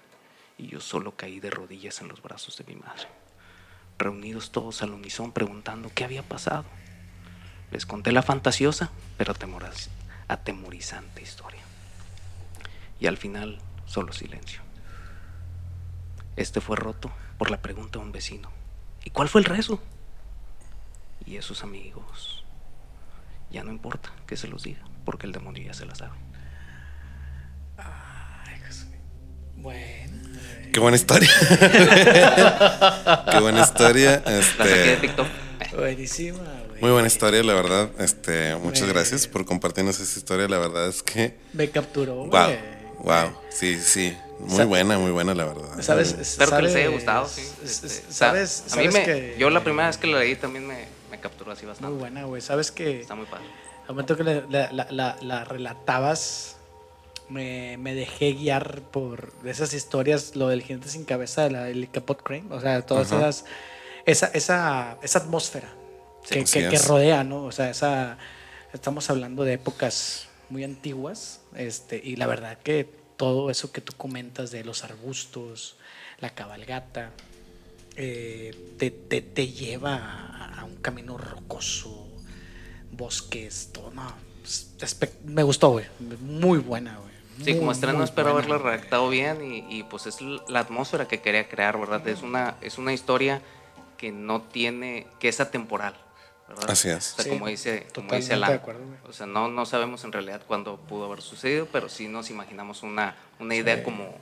y 0.58 0.69
yo 0.69 0.80
solo 0.80 1.16
caí 1.16 1.40
de 1.40 1.50
rodillas 1.50 2.00
en 2.00 2.08
los 2.08 2.22
brazos 2.22 2.56
de 2.56 2.64
mi 2.64 2.74
madre. 2.76 3.06
Reunidos 3.98 4.50
todos 4.50 4.82
al 4.82 4.92
unisón 4.92 5.32
preguntando 5.32 5.90
qué 5.94 6.04
había 6.04 6.22
pasado. 6.22 6.64
Les 7.70 7.86
conté 7.86 8.12
la 8.12 8.22
fantasiosa 8.22 8.90
pero 9.18 9.34
atemoriz- 9.34 9.88
atemorizante 10.28 11.22
historia. 11.22 11.62
Y 12.98 13.06
al 13.06 13.18
final 13.18 13.58
solo 13.86 14.12
silencio. 14.12 14.62
Este 16.36 16.60
fue 16.62 16.76
roto 16.76 17.10
por 17.36 17.50
la 17.50 17.60
pregunta 17.60 17.98
de 17.98 18.04
un 18.06 18.12
vecino. 18.12 18.50
¿Y 19.04 19.11
cuál 19.11 19.28
fue 19.28 19.40
el 19.42 19.44
rezo? 19.44 19.82
Y 21.25 21.37
esos 21.37 21.62
amigos, 21.62 22.45
ya 23.50 23.62
no 23.64 23.71
importa 23.71 24.11
que 24.26 24.37
se 24.37 24.49
los 24.49 24.62
diga, 24.64 24.81
porque 25.05 25.26
el 25.26 25.33
demonio 25.33 25.62
ya 25.64 25.75
se 25.75 25.87
la 25.87 25.95
sabe. 25.95 26.12
Bueno. 29.57 30.12
Qué 30.73 30.81
buena 30.81 30.97
historia. 30.97 31.31
Qué 33.31 33.38
buena 33.41 33.61
historia. 33.62 34.23
La 34.25 34.43
saqué 34.43 34.69
de 34.69 34.93
Este, 34.93 34.97
TikTok. 35.07 35.26
Buenísima, 35.76 36.38
güey. 36.69 36.81
muy 36.81 36.91
buena 36.91 37.07
historia, 37.07 37.43
la 37.45 37.55
verdad. 37.55 37.91
Este, 38.00 38.57
muchas 38.57 38.83
Güey. 38.83 38.93
gracias 38.95 39.26
por 39.29 39.45
compartirnos 39.45 40.00
esa 40.00 40.19
historia. 40.19 40.49
La 40.49 40.59
verdad 40.59 40.88
es 40.88 41.02
que, 41.02 41.38
Me 41.52 41.71
capturó, 41.71 42.25
güey. 42.26 42.31
wow, 42.31 42.50
wow, 43.05 43.33
sí, 43.50 43.79
sí, 43.81 44.17
muy 44.41 44.57
Sa- 44.57 44.64
buena, 44.64 44.99
muy 44.99 45.12
buena, 45.12 45.35
la 45.35 45.45
verdad. 45.45 45.81
¿Sabes? 45.81 46.12
Espero 46.12 46.57
que 46.57 46.62
les 46.62 46.75
haya 46.75 46.85
sabes- 46.87 46.95
gustado, 46.97 47.29
sí. 47.29 47.43
Este, 47.64 47.88
¿Sabes? 47.88 48.61
a 48.73 48.76
mí 48.76 48.91
sabes 48.91 48.95
me, 48.95 49.05
que- 49.05 49.37
yo 49.38 49.49
la 49.50 49.62
primera 49.62 49.87
vez 49.88 49.97
que 49.99 50.09
la 50.09 50.19
leí 50.19 50.35
también 50.35 50.67
me, 50.67 50.87
me 51.12 51.21
capturó 51.21 51.52
así 51.52 51.62
Muy 51.62 51.69
bastante. 51.71 51.99
buena, 51.99 52.25
güey. 52.25 52.40
¿Sabes 52.42 52.73
que 52.73 53.00
Está 53.02 53.14
muy 53.14 53.26
padre. 53.26 53.45
al 53.83 53.88
momento 53.88 54.16
que 54.16 54.25
la, 54.25 54.40
la- 54.49 54.73
la- 54.73 54.87
la- 54.90 55.16
la 55.21 55.45
relatabas, 55.45 56.57
me, 57.28 57.76
me 57.78 57.95
dejé 57.95 58.33
guiar 58.33 58.81
por 58.81 59.33
esas 59.45 59.75
historias, 59.75 60.35
lo 60.37 60.49
del 60.49 60.62
jinete 60.62 60.88
sin 60.88 61.04
cabeza, 61.04 61.49
la, 61.50 61.69
el 61.69 61.90
Capot 61.90 62.23
Crane, 62.23 62.47
o 62.50 62.61
sea, 62.61 62.81
todas 62.85 63.12
Ajá. 63.12 63.28
esas, 63.28 63.45
esa, 64.07 64.26
esa, 64.28 64.99
esa 65.02 65.19
atmósfera 65.21 65.69
que, 66.28 66.45
que- 66.45 66.69
que 66.69 66.76
es. 66.76 66.88
rodea, 66.88 67.25
¿no? 67.25 67.45
O 67.45 67.52
sea, 67.52 67.69
esa, 67.71 68.16
estamos 68.73 69.09
hablando 69.11 69.45
de 69.45 69.52
épocas 69.54 70.28
muy 70.49 70.64
antiguas, 70.64 71.40
este, 71.54 72.00
y 72.02 72.16
la 72.16 72.26
verdad 72.26 72.59
que 72.62 72.88
todo 73.19 73.50
eso 73.50 73.71
que 73.71 73.81
tú 73.83 73.92
comentas 73.97 74.50
de 74.50 74.64
los 74.64 74.83
arbustos, 74.83 75.76
la 76.21 76.31
cabalgata, 76.31 77.11
eh, 77.96 78.75
te, 78.78 78.90
te- 78.90 79.22
te 79.22 79.49
lleva 79.49 79.96
a, 80.58 80.64
un 80.64 80.76
camino 80.76 81.18
rocoso, 81.18 82.08
bosques, 82.90 83.70
todo. 83.72 83.90
No, 83.92 84.12
es- 84.44 84.75
espe- 84.80 85.12
me 85.25 85.42
gustó, 85.42 85.70
güey. 85.70 85.87
Muy 86.20 86.58
buena, 86.58 86.99
güey. 86.99 87.12
Sí, 87.44 87.56
como 87.58 87.72
estreno 87.72 88.04
espero 88.04 88.32
buena, 88.32 88.38
haberla 88.46 88.58
güey. 88.62 88.75
redactado 88.76 89.08
bien 89.08 89.42
y, 89.42 89.78
y, 89.78 89.82
pues 89.84 90.06
es 90.06 90.18
la 90.49 90.61
atmósfera 90.61 91.08
que 91.08 91.20
quería 91.20 91.49
crear, 91.49 91.78
¿verdad? 91.78 92.06
Es 92.06 92.22
una, 92.22 92.56
es 92.61 92.78
una 92.78 92.92
historia 92.92 93.40
que 93.96 94.12
no 94.12 94.42
tiene, 94.42 95.06
que 95.18 95.28
es 95.28 95.40
atemporal, 95.40 95.94
¿verdad? 96.49 96.70
Así 96.70 96.88
es. 96.88 97.12
O 97.12 97.16
sea, 97.16 97.25
Sí, 97.25 97.30
como 97.30 97.46
dice, 97.49 97.87
como 97.94 98.12
dice 98.14 98.34
Alan. 98.34 98.52
acuerdo, 98.52 98.80
o 99.08 99.12
sea, 99.12 99.26
no, 99.26 99.49
no 99.49 99.64
sabemos 99.66 100.04
en 100.04 100.12
realidad 100.12 100.42
cuándo 100.46 100.76
pudo 100.76 101.06
haber 101.06 101.22
sucedido, 101.22 101.66
pero 101.72 101.88
sí 101.88 102.06
nos 102.08 102.30
imaginamos 102.30 102.82
una, 102.82 103.16
una 103.40 103.54
idea 103.54 103.82
como, 103.82 104.14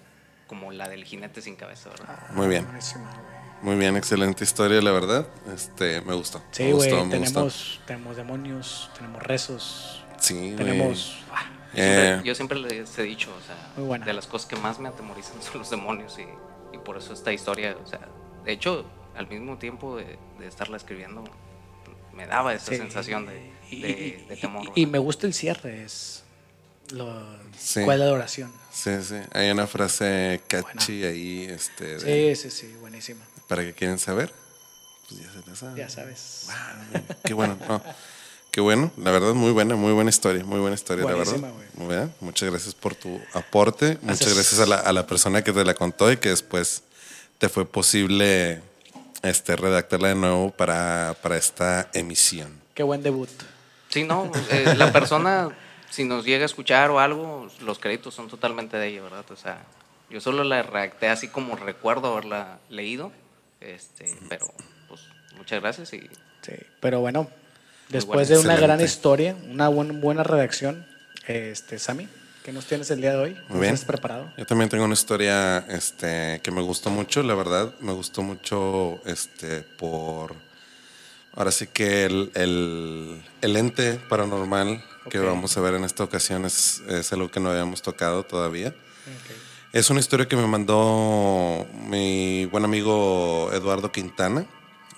como 0.47 0.71
la 0.73 0.89
del 0.89 1.05
jinete 1.05 1.43
sin 1.43 1.57
cabeza, 1.57 1.91
¿verdad? 1.91 2.31
Muy 2.33 2.47
bien. 2.49 2.65
Buenísima, 2.65 3.11
güey. 3.11 3.40
Muy 3.63 3.77
bien, 3.77 3.97
excelente 3.97 4.45
historia, 4.45 4.81
la 4.81 4.91
verdad. 4.93 5.27
Este, 5.55 6.01
me 6.03 6.15
gustó. 6.15 6.43
Sí, 6.51 6.71
güey, 6.73 6.91
gustó. 6.91 7.09
tenemos, 7.11 7.81
tenemos 7.87 8.17
demonios, 8.17 8.91
tenemos 8.97 9.23
rezos, 9.23 10.05
Sí, 10.19 10.55
tenemos... 10.57 11.17
ah, 11.33 11.51
Yo 11.73 11.77
siempre, 11.83 12.11
Eh, 12.15 12.21
yo 12.25 12.35
siempre 12.35 12.59
les 12.59 12.99
he 12.99 13.03
dicho, 13.03 13.31
o 13.31 13.47
sea, 13.47 13.73
Muy 13.77 13.87
buena. 13.87 14.05
de 14.05 14.13
las 14.13 14.27
cosas 14.27 14.47
que 14.49 14.57
más 14.57 14.79
me 14.79 14.89
atemorizan 14.89 15.41
son 15.43 15.59
los 15.61 15.71
demonios 15.71 16.19
y, 16.19 16.27
y 16.77 16.79
por 16.79 16.97
eso 16.99 17.13
esta 17.15 17.33
historia, 17.33 17.77
o 17.83 17.87
sea, 17.87 18.01
de 18.45 18.53
hecho, 18.53 18.85
al 19.17 19.29
mismo 19.29 19.57
tiempo 19.59 19.97
de, 19.97 20.19
de 20.39 20.47
estarla 20.47 20.77
escribiendo, 20.77 21.25
me 22.13 22.27
daba 22.27 22.53
esa 22.55 22.67
sí, 22.73 22.77
sensación 22.77 23.25
de, 23.27 23.35
de- 23.71 23.91
y- 24.23 24.27
de 24.29 24.37
temor. 24.37 24.71
Y, 24.75 24.85
me 24.87 24.99
gusta 24.99 25.27
el 25.27 25.33
cierre, 25.35 25.85
es... 25.85 26.23
Lo, 26.93 27.39
Sí. 27.57 27.83
¿Cuál 27.85 28.01
es 28.01 28.07
la 28.09 28.13
oración? 28.15 28.53
Sí, 28.73 28.91
sí. 29.03 29.17
Hay 29.33 29.51
una 29.51 29.67
frase 29.67 30.41
catchy 30.49 31.05
ahí, 31.05 31.45
este, 31.49 31.99
de- 31.99 32.35
Sí, 32.37 32.51
sí, 32.51 32.57
sí, 32.69 32.75
buenísima. 32.81 33.21
Para 33.51 33.63
que 33.65 33.75
quieren 33.75 33.99
saber. 33.99 34.33
Pues 35.09 35.21
ya 35.23 35.31
se 35.33 35.51
la 35.51 35.57
saben. 35.57 35.77
Ya 35.77 35.89
sabes. 35.89 36.47
Wow, 36.47 37.03
qué 37.25 37.35
bueno, 37.35 37.59
no. 37.69 37.83
Qué 38.53 38.61
bueno, 38.61 38.91
la 38.97 39.11
verdad, 39.11 39.35
muy 39.35 39.51
buena, 39.53 39.75
muy 39.77 39.93
buena 39.93 40.11
historia, 40.11 40.45
muy 40.45 40.61
buena 40.61 40.75
historia, 40.75 41.05
la 41.05 41.13
Buenísima, 41.15 41.49
verdad. 41.49 41.55
güey. 41.75 41.87
Muy 41.89 41.97
bien. 41.97 42.15
Muchas 42.21 42.49
gracias 42.51 42.75
por 42.75 42.95
tu 42.95 43.21
aporte, 43.33 43.99
muchas 44.03 44.21
Gracias. 44.21 44.35
gracias 44.35 44.61
a 44.61 44.67
la, 44.67 44.77
a 44.77 44.93
la 44.93 45.07
persona 45.07 45.43
que 45.43 45.53
te 45.53 45.65
la 45.65 45.75
contó 45.75 46.11
y 46.11 46.17
que 46.17 46.29
después 46.31 46.85
te 47.39 47.49
fue 47.49 47.65
posible 47.65 48.61
este, 49.23 49.57
redactarla 49.57 50.09
de 50.09 50.15
nuevo 50.15 50.51
para, 50.53 51.17
para 51.23 51.37
esta 51.37 51.89
emisión. 51.93 52.61
Qué 52.75 52.83
buen 52.85 53.03
debut. 53.03 53.29
Sí, 53.89 54.05
no, 54.05 54.31
eh, 54.51 54.75
la 54.77 54.93
persona, 54.93 55.49
si 55.91 56.05
nos 56.05 56.25
llega 56.25 56.43
a 56.45 56.47
escuchar 56.47 56.91
o 56.91 57.01
algo, 57.01 57.49
los 57.61 57.79
créditos 57.81 58.15
son 58.15 58.29
totalmente 58.29 58.77
de 58.77 58.87
ella, 58.89 59.03
¿verdad? 59.03 59.25
O 59.31 59.37
sea, 59.37 59.65
yo 60.09 60.21
solo 60.21 60.43
la 60.45 60.63
redacté 60.63 61.09
así 61.09 61.29
como 61.29 61.55
recuerdo 61.57 62.13
haberla 62.13 62.59
leído, 62.69 63.13
este, 63.61 64.17
pero 64.29 64.47
pues 64.89 65.01
muchas 65.37 65.61
gracias 65.61 65.93
y 65.95 66.09
Sí, 66.43 66.53
pero 66.81 67.01
bueno, 67.01 67.29
después 67.91 68.29
de 68.29 68.39
una 68.39 68.57
gran 68.57 68.81
historia, 68.81 69.37
una 69.51 69.69
buen- 69.69 70.01
buena 70.01 70.23
redacción, 70.23 70.87
este, 71.27 71.79
Sammy, 71.79 72.09
¿qué 72.45 72.53
nos 72.53 72.65
tienes 72.65 72.91
el 72.91 73.01
día 73.03 73.11
de 73.13 73.17
hoy? 73.19 73.35
¿Nos 73.51 73.61
bien. 73.61 73.75
¿Estás 73.75 73.87
preparado? 73.87 74.33
Yo 74.39 74.47
también 74.47 74.71
tengo 74.71 74.85
una 74.85 74.95
historia 74.95 75.59
este, 75.69 76.41
que 76.43 76.51
me 76.51 76.63
gustó 76.63 76.89
mucho, 76.89 77.23
la 77.23 77.35
verdad. 77.35 77.75
Me 77.81 77.93
gustó 77.93 78.23
mucho 78.23 79.01
este, 79.05 79.61
por. 79.61 80.35
Ahora 81.35 81.53
sí 81.53 81.67
que 81.67 82.07
el, 82.07 82.33
el- 82.35 83.23
el 83.43 83.57
ente 83.57 84.01
paranormal 84.09 84.83
que 85.11 85.21
Ok. 85.21 85.27
vamos 85.27 85.57
a 85.57 85.61
ver 85.61 85.75
en 85.75 85.85
esta 85.85 86.03
ocasión 86.03 86.45
es, 86.47 86.81
es 86.89 87.13
algo 87.13 87.31
que 87.31 87.39
no 87.39 87.51
habíamos 87.51 87.83
tocado 87.83 88.25
todavía. 88.25 88.75
Es 89.73 89.89
una 89.89 90.01
historia 90.01 90.27
que 90.27 90.35
me 90.35 90.49
mandó 90.49 91.65
mi 91.87 92.45
buen 92.47 92.65
amigo 92.65 93.53
Eduardo 93.53 93.93
Quintana. 93.93 94.45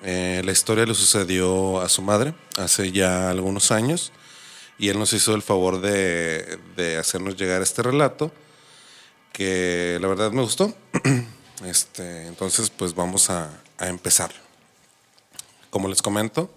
Eh, 0.03 0.41
la 0.47 0.53
historia 0.53 0.87
le 0.87 0.95
sucedió 0.95 1.83
a 1.83 1.91
su 1.91 2.01
madre 2.01 2.33
hace 2.57 2.91
ya 2.91 3.29
algunos 3.29 3.71
años 3.71 4.13
y 4.79 4.89
él 4.89 4.99
nos 4.99 5.13
hizo 5.13 5.35
el 5.35 5.43
favor 5.43 5.83
de, 5.83 6.59
de 6.75 6.97
hacernos 6.97 7.37
llegar 7.37 7.61
este 7.61 7.83
relato 7.83 8.33
que 9.35 9.99
la 10.01 10.09
verdad 10.09 10.33
me 10.33 10.41
gustó. 10.43 10.75
Este, 11.67 12.27
entonces, 12.27 12.71
pues 12.71 12.93
vamos 12.93 13.31
a, 13.31 13.63
a 13.79 13.87
empezar. 13.87 14.33
Como 15.71 15.87
les 15.87 16.03
comento, 16.03 16.53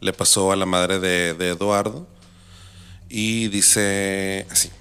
le 0.00 0.12
pasó 0.12 0.50
a 0.50 0.56
la 0.56 0.66
madre 0.66 0.98
de, 0.98 1.34
de 1.34 1.50
Eduardo 1.50 2.08
y 3.08 3.46
dice 3.48 4.48
así. 4.50 4.72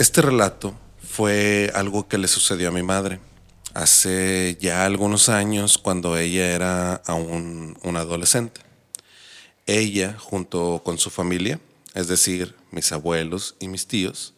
Este 0.00 0.22
relato 0.22 0.74
fue 1.06 1.70
algo 1.74 2.08
que 2.08 2.16
le 2.16 2.26
sucedió 2.26 2.68
a 2.68 2.72
mi 2.72 2.82
madre 2.82 3.20
hace 3.74 4.56
ya 4.58 4.86
algunos 4.86 5.28
años 5.28 5.76
cuando 5.76 6.16
ella 6.16 6.54
era 6.54 6.94
aún 7.04 7.76
una 7.82 8.00
adolescente. 8.00 8.62
Ella, 9.66 10.16
junto 10.18 10.80
con 10.86 10.96
su 10.96 11.10
familia, 11.10 11.60
es 11.92 12.08
decir, 12.08 12.56
mis 12.70 12.92
abuelos 12.92 13.56
y 13.60 13.68
mis 13.68 13.86
tíos, 13.86 14.32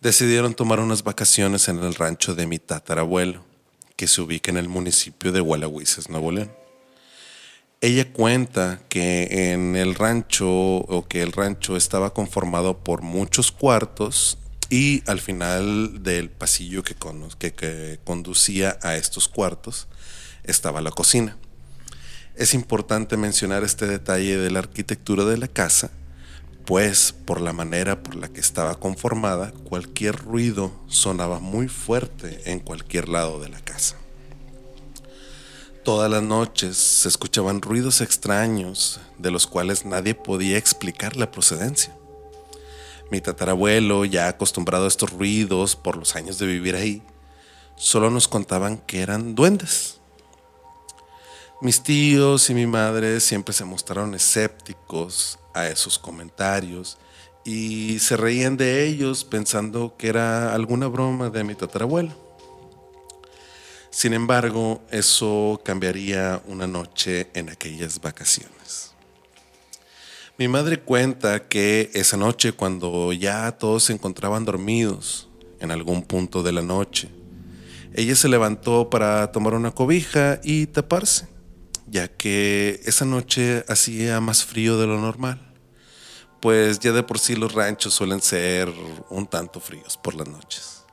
decidieron 0.00 0.54
tomar 0.54 0.78
unas 0.78 1.02
vacaciones 1.02 1.66
en 1.66 1.80
el 1.80 1.96
rancho 1.96 2.36
de 2.36 2.46
mi 2.46 2.60
tatarabuelo, 2.60 3.44
que 3.96 4.06
se 4.06 4.20
ubica 4.20 4.52
en 4.52 4.58
el 4.58 4.68
municipio 4.68 5.32
de 5.32 5.40
Hualahuises, 5.40 6.08
Nuevo 6.08 6.30
León. 6.30 6.52
Ella 7.80 8.12
cuenta 8.12 8.80
que 8.88 9.50
en 9.52 9.74
el 9.74 9.96
rancho 9.96 10.48
o 10.48 11.04
que 11.08 11.20
el 11.20 11.32
rancho 11.32 11.76
estaba 11.76 12.14
conformado 12.14 12.78
por 12.78 13.02
muchos 13.02 13.50
cuartos 13.50 14.38
y 14.74 15.04
al 15.06 15.20
final 15.20 16.02
del 16.02 16.30
pasillo 16.30 16.82
que, 16.82 16.96
conducía 18.02 18.76
a 18.82 18.96
estos 18.96 19.28
cuartos 19.28 19.86
estaba 20.42 20.80
la 20.80 20.90
cocina. 20.90 21.36
Es 22.34 22.54
importante 22.54 23.16
mencionar 23.16 23.62
este 23.62 23.86
detalle 23.86 24.36
de 24.36 24.50
la 24.50 24.58
arquitectura 24.58 25.24
de 25.26 25.36
la 25.36 25.46
casa, 25.46 25.92
pues 26.66 27.12
por 27.12 27.40
la 27.40 27.52
manera 27.52 28.02
por 28.02 28.16
la 28.16 28.26
que 28.26 28.40
estaba 28.40 28.74
conformada, 28.80 29.52
cualquier 29.52 30.16
ruido 30.16 30.72
sonaba 30.88 31.38
muy 31.38 31.68
fuerte 31.68 32.50
en 32.50 32.58
cualquier 32.58 33.08
lado 33.08 33.40
de 33.40 33.50
la 33.50 33.60
casa. 33.60 33.94
Todas 35.84 36.10
las 36.10 36.24
noches 36.24 36.76
se 36.76 37.06
escuchaban 37.06 37.62
ruidos 37.62 38.00
extraños 38.00 38.98
de 39.18 39.30
los 39.30 39.46
cuales 39.46 39.84
nadie 39.84 40.16
podía 40.16 40.58
explicar 40.58 41.16
la 41.16 41.30
procedencia. 41.30 41.94
Mi 43.10 43.20
tatarabuelo, 43.20 44.04
ya 44.04 44.28
acostumbrado 44.28 44.86
a 44.86 44.88
estos 44.88 45.10
ruidos 45.10 45.76
por 45.76 45.96
los 45.96 46.16
años 46.16 46.38
de 46.38 46.46
vivir 46.46 46.74
ahí, 46.74 47.02
solo 47.76 48.10
nos 48.10 48.28
contaban 48.28 48.78
que 48.78 49.02
eran 49.02 49.34
duendes. 49.34 50.00
Mis 51.60 51.82
tíos 51.82 52.50
y 52.50 52.54
mi 52.54 52.66
madre 52.66 53.20
siempre 53.20 53.54
se 53.54 53.64
mostraron 53.64 54.14
escépticos 54.14 55.38
a 55.54 55.68
esos 55.68 55.98
comentarios 55.98 56.98
y 57.44 57.98
se 58.00 58.16
reían 58.16 58.56
de 58.56 58.86
ellos 58.86 59.24
pensando 59.24 59.96
que 59.96 60.08
era 60.08 60.54
alguna 60.54 60.88
broma 60.88 61.30
de 61.30 61.44
mi 61.44 61.54
tatarabuelo. 61.54 62.12
Sin 63.90 64.12
embargo, 64.12 64.82
eso 64.90 65.60
cambiaría 65.64 66.42
una 66.46 66.66
noche 66.66 67.28
en 67.34 67.48
aquellas 67.48 68.00
vacaciones. 68.00 68.93
Mi 70.36 70.48
madre 70.48 70.80
cuenta 70.80 71.46
que 71.48 71.92
esa 71.94 72.16
noche, 72.16 72.50
cuando 72.50 73.12
ya 73.12 73.52
todos 73.52 73.84
se 73.84 73.92
encontraban 73.92 74.44
dormidos 74.44 75.28
en 75.60 75.70
algún 75.70 76.02
punto 76.02 76.42
de 76.42 76.50
la 76.50 76.60
noche, 76.60 77.08
ella 77.94 78.16
se 78.16 78.28
levantó 78.28 78.90
para 78.90 79.30
tomar 79.30 79.54
una 79.54 79.70
cobija 79.70 80.40
y 80.42 80.66
taparse, 80.66 81.28
ya 81.86 82.08
que 82.08 82.80
esa 82.84 83.04
noche 83.04 83.64
hacía 83.68 84.20
más 84.20 84.44
frío 84.44 84.76
de 84.76 84.88
lo 84.88 85.00
normal, 85.00 85.54
pues 86.40 86.80
ya 86.80 86.90
de 86.90 87.04
por 87.04 87.20
sí 87.20 87.36
los 87.36 87.52
ranchos 87.52 87.94
suelen 87.94 88.20
ser 88.20 88.72
un 89.10 89.28
tanto 89.28 89.60
fríos 89.60 89.96
por 89.96 90.16
las 90.16 90.26
noches. 90.26 90.83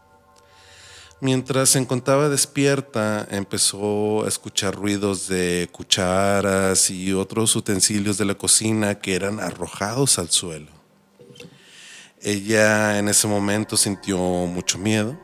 Mientras 1.23 1.69
se 1.69 1.77
encontraba 1.77 2.29
despierta, 2.29 3.27
empezó 3.29 4.25
a 4.25 4.27
escuchar 4.27 4.73
ruidos 4.73 5.27
de 5.27 5.69
cucharas 5.71 6.89
y 6.89 7.13
otros 7.13 7.55
utensilios 7.55 8.17
de 8.17 8.25
la 8.25 8.33
cocina 8.33 8.95
que 8.95 9.13
eran 9.13 9.39
arrojados 9.39 10.17
al 10.17 10.31
suelo. 10.31 10.71
Ella 12.23 12.97
en 12.97 13.07
ese 13.07 13.27
momento 13.27 13.77
sintió 13.77 14.17
mucho 14.17 14.79
miedo 14.79 15.15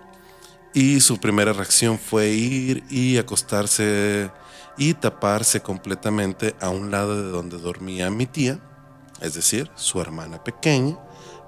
y 0.71 0.99
su 0.99 1.19
primera 1.19 1.51
reacción 1.51 1.97
fue 1.97 2.27
ir 2.29 2.83
y 2.91 3.17
acostarse 3.17 4.29
y 4.77 4.93
taparse 4.93 5.61
completamente 5.61 6.55
a 6.61 6.69
un 6.69 6.91
lado 6.91 7.23
de 7.23 7.31
donde 7.31 7.57
dormía 7.57 8.11
mi 8.11 8.27
tía, 8.27 8.59
es 9.19 9.33
decir, 9.33 9.71
su 9.73 9.99
hermana 9.99 10.43
pequeña, 10.43 10.99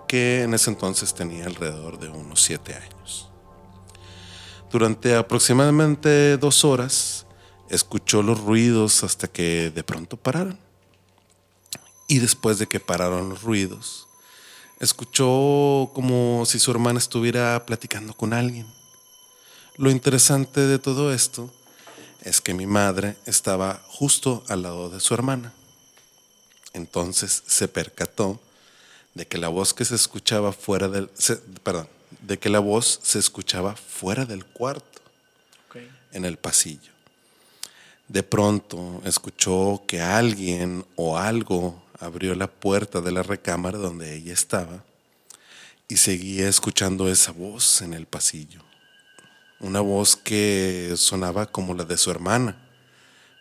que 0.08 0.42
en 0.42 0.56
ese 0.56 0.72
entonces 0.72 1.14
tenía 1.14 1.46
alrededor 1.46 2.00
de 2.00 2.10
unos 2.10 2.42
siete 2.42 2.74
años. 2.74 3.29
Durante 4.72 5.16
aproximadamente 5.16 6.38
dos 6.38 6.64
horas 6.64 7.26
escuchó 7.70 8.22
los 8.22 8.40
ruidos 8.40 9.04
hasta 9.04 9.28
que 9.28 9.72
de 9.74 9.84
pronto 9.84 10.16
pararon. 10.16 10.60
Y 12.08 12.20
después 12.20 12.60
de 12.60 12.68
que 12.68 12.80
pararon 12.80 13.30
los 13.30 13.42
ruidos, 13.42 14.08
escuchó 14.80 15.92
como 15.94 16.44
si 16.46 16.60
su 16.60 16.72
hermana 16.72 17.00
estuviera 17.00 17.66
platicando 17.66 18.14
con 18.14 18.34
alguien. 18.34 18.68
Lo 19.78 19.90
interesante 19.90 20.62
de 20.62 20.78
todo 20.78 21.14
esto 21.14 21.52
es 22.22 22.42
que 22.42 22.54
mi 22.54 22.66
madre 22.66 23.16
estaba 23.26 23.82
justo 23.88 24.44
al 24.50 24.64
lado 24.64 24.90
de 24.90 25.00
su 25.00 25.14
hermana. 25.14 25.54
Entonces 26.74 27.44
se 27.48 27.68
percató 27.68 28.40
de 29.14 29.26
que 29.26 29.38
la 29.38 29.48
voz 29.48 29.74
que 29.74 29.86
se 29.86 29.96
escuchaba 29.96 30.52
fuera 30.52 30.88
del, 30.88 31.10
perdón, 31.64 31.90
de 32.22 32.38
que 32.38 32.50
la 32.50 32.60
voz 32.60 33.00
se 33.04 33.20
escuchaba 33.20 33.76
fuera 33.76 34.26
del 34.26 34.46
cuarto, 34.46 35.02
en 36.12 36.26
el 36.26 36.38
pasillo. 36.38 36.92
De 38.08 38.24
pronto 38.24 39.02
escuchó 39.06 39.84
que 39.88 40.02
alguien 40.02 40.84
o 40.96 41.18
algo 41.18 41.84
abrió 42.00 42.34
la 42.34 42.48
puerta 42.48 43.02
de 43.02 43.12
la 43.12 43.22
recámara 43.22 43.78
donde 43.78 44.16
ella 44.16 44.34
estaba 44.34 44.84
y 45.88 45.98
seguía 45.98 46.48
escuchando 46.48 47.10
esa 47.10 47.32
voz 47.32 47.82
en 47.82 47.94
el 47.94 48.06
pasillo. 48.06 48.62
una 49.60 49.82
voz 49.82 50.16
que 50.16 50.94
sonaba 50.96 51.46
como 51.46 51.74
la 51.74 51.84
de 51.84 51.98
su 51.98 52.10
hermana, 52.10 52.56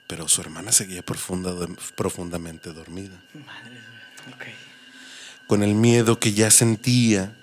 pero 0.09 0.27
su 0.27 0.41
hermana 0.41 0.73
seguía 0.73 1.01
profunda, 1.03 1.55
profundamente 1.97 2.73
dormida. 2.73 3.23
Madre, 3.35 3.81
güey. 4.27 4.35
Ok. 4.35 4.45
Con 5.47 5.63
el 5.63 5.75
miedo 5.75 6.19
que 6.19 6.33
ya 6.33 6.51
sentía, 6.51 7.38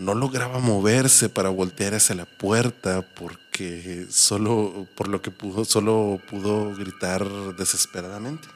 no 0.00 0.14
lograba 0.14 0.60
moverse 0.60 1.28
para 1.28 1.50
voltear 1.50 1.94
hacia 1.94 2.14
la 2.14 2.24
puerta 2.24 3.06
porque 3.14 4.06
solo 4.08 4.88
por 4.96 5.08
lo 5.08 5.20
que 5.20 5.30
pudo 5.30 5.66
solo 5.66 6.18
pudo 6.26 6.74
gritar 6.74 7.28
desesperadamente. 7.56 8.48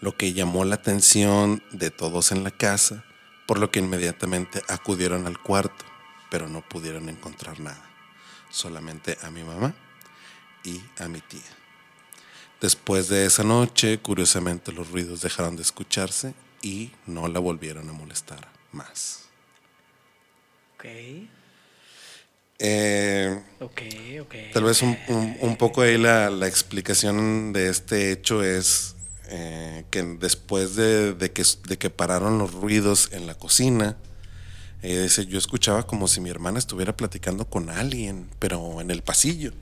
Lo 0.00 0.16
que 0.16 0.32
llamó 0.32 0.64
la 0.64 0.76
atención 0.76 1.62
de 1.72 1.90
todos 1.90 2.32
en 2.32 2.42
la 2.42 2.50
casa, 2.50 3.04
por 3.46 3.58
lo 3.58 3.70
que 3.70 3.80
inmediatamente 3.80 4.62
acudieron 4.66 5.26
al 5.26 5.38
cuarto, 5.38 5.84
pero 6.30 6.48
no 6.48 6.66
pudieron 6.66 7.10
encontrar 7.10 7.60
nada. 7.60 7.84
Solamente 8.48 9.18
a 9.20 9.30
mi 9.30 9.44
mamá 9.44 9.74
y 10.64 10.80
a 10.98 11.08
mi 11.08 11.20
tía. 11.20 11.42
Después 12.62 13.08
de 13.08 13.26
esa 13.26 13.44
noche, 13.44 13.98
curiosamente 13.98 14.72
los 14.72 14.90
ruidos 14.90 15.20
dejaron 15.20 15.56
de 15.56 15.62
escucharse 15.62 16.32
y 16.62 16.92
no 17.04 17.28
la 17.28 17.40
volvieron 17.40 17.86
a 17.90 17.92
molestar 17.92 18.59
más. 18.72 19.24
Ok. 20.76 20.84
Eh, 22.58 23.42
Ok, 23.60 23.80
ok. 24.22 24.34
Tal 24.52 24.64
vez 24.64 24.82
un, 24.82 24.96
un- 25.08 25.36
un 25.40 25.56
poco 25.56 25.82
ahí 25.82 25.96
la, 25.98 26.30
la 26.30 26.46
explicación 26.46 27.52
de 27.52 27.68
este 27.68 28.10
hecho 28.12 28.42
es 28.42 28.96
eh, 29.28 29.84
que 29.90 30.02
después 30.02 30.76
de, 30.76 31.14
de 31.14 31.32
que, 31.32 31.42
de 31.68 31.78
que 31.78 31.90
pararon 31.90 32.38
los 32.38 32.52
ruidos 32.52 33.10
en 33.12 33.26
la 33.26 33.34
cocina, 33.34 33.96
ella 34.82 35.02
dice, 35.02 35.26
yo 35.26 35.38
escuchaba 35.38 35.86
como 35.86 36.08
si 36.08 36.20
mi 36.20 36.30
hermana 36.30 36.58
estuviera 36.58 36.96
platicando 36.96 37.44
con 37.46 37.70
alguien, 37.70 38.28
pero 38.38 38.80
en 38.80 38.90
el 38.90 39.02
pasillo. 39.02 39.52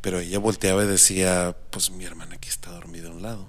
Pero 0.00 0.20
ella 0.20 0.38
volteaba 0.38 0.84
y 0.84 0.86
decía, 0.86 1.56
pues 1.70 1.90
mi 1.90 2.04
hermana 2.04 2.36
aquí 2.36 2.48
está 2.48 2.70
dormida 2.70 3.08
a 3.08 3.12
un 3.12 3.22
lado. 3.22 3.46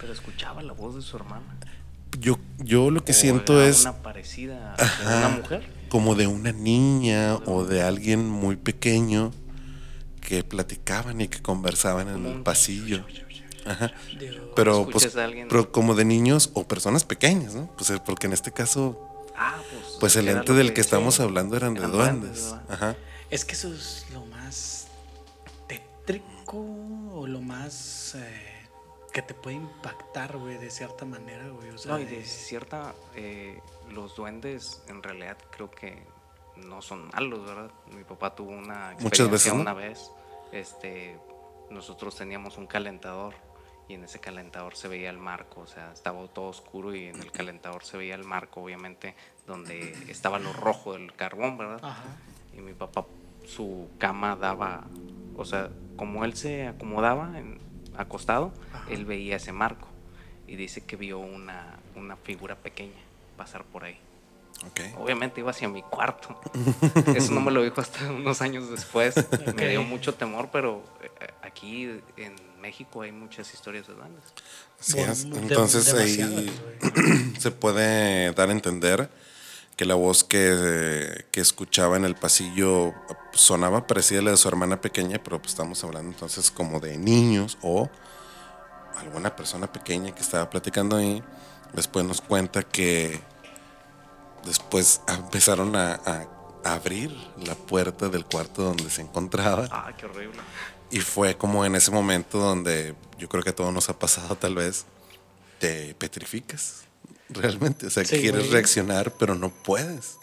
Pero 0.00 0.12
escuchaba 0.12 0.62
la 0.62 0.72
voz 0.72 0.96
de 0.96 1.02
su 1.02 1.16
hermana. 1.16 1.56
Yo, 2.18 2.38
yo 2.58 2.90
lo 2.90 3.04
que 3.04 3.12
O 3.12 3.14
siento 3.14 3.62
es 3.62 3.82
una 3.82 4.02
parecida 4.02 4.74
Ajá. 4.78 5.10
de 5.10 5.16
una 5.26 5.28
mujer. 5.36 5.70
como 5.88 6.14
de 6.14 6.26
una 6.26 6.52
niña 6.52 7.36
o 7.46 7.64
de 7.64 7.82
alguien 7.82 8.28
muy 8.28 8.56
pequeño 8.56 9.32
que 10.20 10.44
platicaban 10.44 11.20
y 11.20 11.28
que 11.28 11.40
conversaban 11.40 12.08
en 12.08 12.26
el 12.26 12.42
pasillo. 12.42 13.04
Ajá. 13.64 13.92
Pero, 14.56 14.88
pues, 14.90 15.14
a 15.16 15.28
pero 15.48 15.70
como 15.72 15.94
de 15.94 16.04
niños 16.04 16.50
o 16.54 16.66
personas 16.66 17.04
pequeñas, 17.04 17.54
¿no? 17.54 17.70
Pues 17.76 17.90
eh, 17.90 17.98
porque 18.04 18.26
en 18.26 18.32
este 18.32 18.50
caso, 18.52 18.98
Ah, 19.36 19.56
pues. 19.70 19.96
pues 20.00 20.16
el 20.16 20.28
ente 20.28 20.52
del 20.52 20.72
que 20.72 20.80
estamos 20.80 21.20
hablando 21.20 21.56
eran 21.56 21.74
de 21.74 21.80
Eran 21.80 21.92
duendes. 21.92 22.44
¿verdad? 22.44 22.62
Ajá. 22.70 22.96
Es 23.30 23.44
que 23.44 23.52
eso 23.52 23.72
es 23.72 24.06
lo 24.12 24.24
más 24.26 24.86
tétrico 25.66 26.58
o 27.12 27.26
lo 27.26 27.40
más 27.40 28.14
eh, 28.16 28.47
que 29.18 29.22
te 29.22 29.34
puede 29.34 29.56
impactar, 29.56 30.36
güey, 30.36 30.58
de 30.58 30.70
cierta 30.70 31.04
manera, 31.04 31.48
güey. 31.48 31.70
O 31.70 31.78
sea, 31.78 31.92
No, 31.92 31.98
y 31.98 32.04
de- 32.04 32.18
de 32.18 32.24
cierta, 32.24 32.94
eh, 33.16 33.60
los 33.90 34.14
duendes 34.14 34.80
en 34.86 35.02
realidad 35.02 35.36
creo 35.50 35.70
que 35.72 36.00
no 36.56 36.80
son 36.82 37.08
malos, 37.12 37.44
¿verdad? 37.44 37.70
Mi 37.96 38.04
papá 38.04 38.34
tuvo 38.36 38.50
una 38.52 38.92
Muchas 39.00 39.02
experiencia 39.02 39.26
veces, 39.28 39.54
¿no? 39.54 39.60
una 39.62 39.74
vez. 39.74 40.12
Este, 40.52 41.18
nosotros 41.70 42.14
teníamos 42.14 42.58
un 42.58 42.68
calentador 42.68 43.34
y 43.88 43.94
en 43.94 44.04
ese 44.04 44.20
calentador 44.20 44.76
se 44.76 44.86
veía 44.86 45.10
el 45.10 45.18
marco, 45.18 45.62
o 45.62 45.66
sea, 45.66 45.90
estaba 45.92 46.24
todo 46.28 46.46
oscuro 46.50 46.94
y 46.94 47.06
en 47.06 47.20
el 47.20 47.32
calentador 47.32 47.84
se 47.84 47.96
veía 47.96 48.14
el 48.14 48.22
marco, 48.24 48.62
obviamente, 48.62 49.16
donde 49.48 49.92
estaba 50.08 50.38
lo 50.38 50.52
rojo 50.52 50.92
del 50.92 51.12
carbón, 51.14 51.58
¿verdad? 51.58 51.80
Ajá. 51.82 52.04
Y 52.56 52.60
mi 52.60 52.72
papá, 52.72 53.04
su 53.46 53.88
cama 53.98 54.36
daba, 54.36 54.84
o 55.36 55.44
sea, 55.44 55.70
como 55.96 56.24
él 56.24 56.36
se 56.36 56.68
acomodaba 56.68 57.36
en- 57.38 57.66
acostado, 57.98 58.52
Ajá. 58.72 58.84
él 58.90 59.04
veía 59.04 59.36
ese 59.36 59.52
marco 59.52 59.86
y 60.46 60.56
dice 60.56 60.82
que 60.84 60.96
vio 60.96 61.18
una, 61.18 61.76
una 61.94 62.16
figura 62.16 62.56
pequeña 62.56 62.96
pasar 63.36 63.64
por 63.64 63.84
ahí. 63.84 63.98
Ok. 64.66 64.80
Obviamente 64.98 65.40
iba 65.40 65.50
hacia 65.50 65.68
mi 65.68 65.82
cuarto. 65.82 66.40
Eso 67.14 67.32
no 67.32 67.40
me 67.40 67.52
lo 67.52 67.62
dijo 67.62 67.80
hasta 67.80 68.10
unos 68.10 68.40
años 68.42 68.68
después. 68.70 69.14
Me 69.54 69.68
dio 69.68 69.82
mucho 69.82 70.14
temor, 70.14 70.48
pero 70.50 70.82
eh, 71.20 71.28
aquí 71.42 71.84
en 72.16 72.34
México 72.60 73.02
hay 73.02 73.12
muchas 73.12 73.52
historias 73.54 73.86
de 73.86 73.94
duendes. 73.94 74.24
Así 74.80 74.94
Bueno, 74.94 75.12
es. 75.12 75.30
de- 75.30 75.38
Entonces 75.38 75.94
ahí 75.94 76.50
se 77.38 77.50
puede 77.52 78.32
dar 78.32 78.48
a 78.48 78.52
entender 78.52 79.08
que 79.78 79.84
la 79.86 79.94
voz 79.94 80.24
que, 80.24 81.24
que 81.30 81.40
escuchaba 81.40 81.96
en 81.96 82.04
el 82.04 82.16
pasillo 82.16 82.92
sonaba 83.32 83.86
parecida 83.86 84.18
a 84.18 84.22
la 84.22 84.30
de 84.32 84.36
su 84.36 84.48
hermana 84.48 84.80
pequeña, 84.80 85.18
pero 85.22 85.38
pues 85.38 85.52
estamos 85.52 85.82
hablando 85.84 86.10
entonces 86.10 86.50
como 86.50 86.80
de 86.80 86.98
niños 86.98 87.56
o 87.62 87.88
alguna 88.96 89.34
persona 89.36 89.72
pequeña 89.72 90.12
que 90.14 90.20
estaba 90.20 90.50
platicando 90.50 90.96
ahí. 90.96 91.22
Después 91.72 92.04
nos 92.04 92.20
cuenta 92.20 92.64
que 92.64 93.20
después 94.44 95.00
empezaron 95.06 95.76
a, 95.76 95.92
a- 95.94 96.26
a 96.64 96.72
abrir 96.74 97.12
la 97.46 97.54
puerta 97.54 98.08
del 98.08 98.24
cuarto 98.24 98.62
donde 98.62 98.90
se 98.90 99.00
encontraba. 99.02 99.68
Ah, 99.70 99.92
qué 99.96 100.06
horrible. 100.06 100.40
Y 100.90 100.98
fue 101.00 101.36
como 101.36 101.64
en 101.64 101.76
ese 101.76 101.92
momento 101.92 102.38
donde 102.38 102.96
yo 103.16 103.28
creo 103.28 103.44
que 103.44 103.50
a 103.50 103.54
todos 103.54 103.72
nos 103.72 103.88
ha 103.88 103.98
pasado 103.98 104.34
tal 104.36 104.56
vez, 104.56 104.86
te 105.60 105.94
petrificas 105.94 106.82
realmente. 107.28 107.86
O 107.86 107.90
sea, 107.90 108.04
Sí, 108.04 108.18
quieres 108.20 108.40
güey. 108.42 108.52
reaccionar, 108.52 109.12
pero 109.18 109.34
no 109.34 109.50
puedes. 109.50 110.18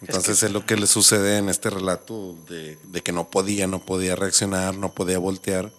Entonces 0.00 0.44
es, 0.44 0.52
lo 0.52 0.64
que 0.64 0.76
le 0.76 0.86
sucede 0.86 1.38
en 1.38 1.48
este 1.48 1.70
relato 1.70 2.36
de, 2.48 2.78
de 2.84 3.00
que 3.02 3.10
no 3.10 3.30
podía, 3.30 3.66
no 3.66 3.84
podía 3.84 4.14
reaccionar, 4.14 4.76
no 4.76 4.92
podía 4.92 5.18
voltear. 5.18 5.72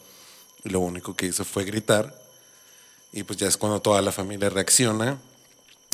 Y 0.65 0.69
lo 0.69 0.81
único 0.81 1.15
que 1.15 1.27
hizo 1.27 1.45
fue 1.45 1.63
gritar. 1.63 2.13
Y 3.13 3.23
pues 3.23 3.39
ya 3.39 3.47
es 3.47 3.55
cuando 3.55 3.81
toda 3.81 4.01
la 4.01 4.12
familia 4.12 4.49
reacciona 4.49 5.17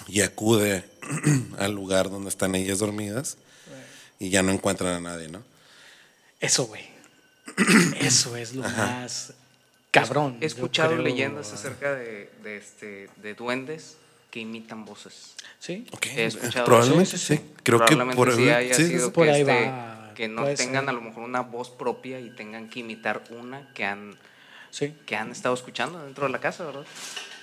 y 0.07 0.21
acude 0.21 0.89
al 1.59 1.73
lugar 1.73 2.09
donde 2.09 2.29
están 2.29 2.55
ellas 2.55 2.79
dormidas 2.79 3.37
y 4.19 4.29
ya 4.29 4.41
no 4.41 4.51
encuentran 4.51 4.93
a 4.93 4.99
nadie, 4.99 5.27
¿no? 5.27 5.43
Eso, 6.39 6.65
güey. 6.65 6.83
Eso 7.99 8.35
es 8.35 8.55
lo 8.55 8.63
más 8.63 9.33
cabrón. 9.91 10.37
He 10.41 10.45
escuchado 10.47 10.93
creo. 10.93 11.03
leyendas 11.03 11.53
acerca 11.53 11.93
de, 11.93 12.31
de, 12.43 12.57
este, 12.57 13.09
de 13.17 13.33
duendes 13.35 13.97
que 14.35 14.41
imitan 14.41 14.83
voces. 14.83 15.33
Sí. 15.59 15.87
Ok, 15.93 16.07
He 16.07 16.25
escuchado 16.25 16.65
Probablemente 16.65 17.15
eso. 17.15 17.25
sí. 17.35 17.39
Creo 17.63 17.79
que 17.79 17.85
Probablemente 17.95 18.15
por 18.17 18.35
sí 18.35 18.49
ahí, 18.49 18.65
haya 18.65 18.73
sí, 18.75 18.87
sido 18.87 19.13
por 19.13 19.23
que, 19.27 19.31
ahí 19.31 19.41
este, 19.43 19.65
va, 19.69 20.11
que 20.13 20.27
no 20.27 20.41
puede 20.41 20.55
tengan 20.57 20.81
ser. 20.83 20.89
a 20.89 20.91
lo 20.91 20.99
mejor 20.99 21.23
una 21.23 21.39
voz 21.39 21.69
propia 21.69 22.19
y 22.19 22.31
tengan 22.35 22.69
que 22.69 22.81
imitar 22.81 23.23
una 23.29 23.71
que 23.73 23.85
han, 23.85 24.17
Sí. 24.71 24.93
que 25.05 25.15
han 25.15 25.31
estado 25.31 25.55
escuchando 25.55 26.03
dentro 26.03 26.25
de 26.25 26.33
la 26.33 26.41
casa, 26.41 26.65
¿verdad? 26.65 26.83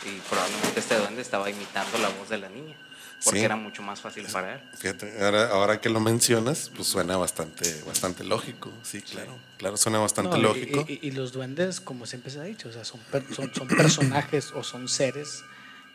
Y 0.05 0.19
probablemente 0.29 0.81
este 0.81 0.99
duende 0.99 1.23
estaba 1.23 1.49
imitando 1.49 1.97
la 1.97 2.11
voz 2.11 2.29
de 2.29 2.37
la 2.37 2.51
niña, 2.51 2.77
porque 3.25 3.39
Sí. 3.39 3.45
era 3.47 3.57
mucho 3.57 3.81
más 3.81 4.03
fácil 4.03 4.27
para 4.31 4.57
él. 4.57 4.61
Fíjate, 4.77 5.25
ahora, 5.25 5.49
ahora 5.49 5.81
que 5.81 5.89
lo 5.89 5.99
mencionas, 6.01 6.71
pues 6.77 6.89
suena 6.89 7.17
bastante, 7.17 7.83
bastante 7.87 8.23
lógico. 8.23 8.71
Sí, 8.83 9.01
claro. 9.01 9.35
Claro, 9.57 9.79
suena 9.79 9.99
bastante 9.99 10.37
No, 10.37 10.43
lógico. 10.43 10.85
Y, 10.87 11.01
y- 11.03 11.09
y 11.09 11.11
los 11.13 11.33
duendes, 11.33 11.81
como 11.81 12.05
siempre 12.05 12.31
se 12.31 12.39
ha 12.39 12.43
dicho, 12.43 12.69
o 12.69 12.73
sea, 12.73 12.85
son, 12.85 13.01
son, 13.35 13.51
son 13.55 13.67
personajes 13.69 14.51
o 14.55 14.63
son 14.63 14.89
seres 14.91 15.43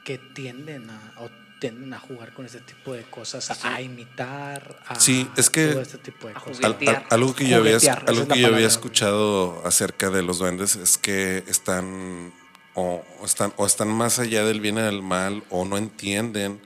que 0.07 0.17
tienden 0.17 0.89
a, 0.89 1.13
o 1.19 1.29
tienden 1.59 1.93
a 1.93 1.99
jugar 1.99 2.33
con 2.33 2.45
este 2.45 2.61
tipo 2.61 2.93
de 2.93 3.03
cosas, 3.03 3.51
a, 3.65 3.75
a 3.75 3.81
imitar, 3.81 4.79
a 4.87 4.97
Sí, 4.97 5.27
es 5.35 5.49
que- 5.49 5.67
todo 5.67 5.81
este 5.81 5.97
tipo 5.97 6.29
de 6.29 6.33
cosas. 6.35 6.63
Al- 6.63 6.77
al- 6.87 7.05
algo 7.09 7.35
que 7.35 7.45
yo 7.45 7.57
había, 7.57 7.77
algo 8.05 8.25
que 8.25 8.39
yo 8.39 8.47
había 8.47 8.67
escuchado 8.67 9.61
acerca 9.65 10.09
de 10.09 10.21
los 10.23 10.37
duendes 10.37 10.77
es 10.77 10.97
que 10.97 11.43
están 11.47 12.31
o, 12.73 13.03
o 13.19 13.25
están 13.25 13.51
o 13.57 13.65
están 13.65 13.89
más 13.89 14.17
allá 14.19 14.45
del 14.45 14.61
bien 14.61 14.77
y 14.77 14.81
del 14.81 15.01
mal 15.01 15.43
o 15.49 15.65
no 15.65 15.77
entienden 15.77 16.61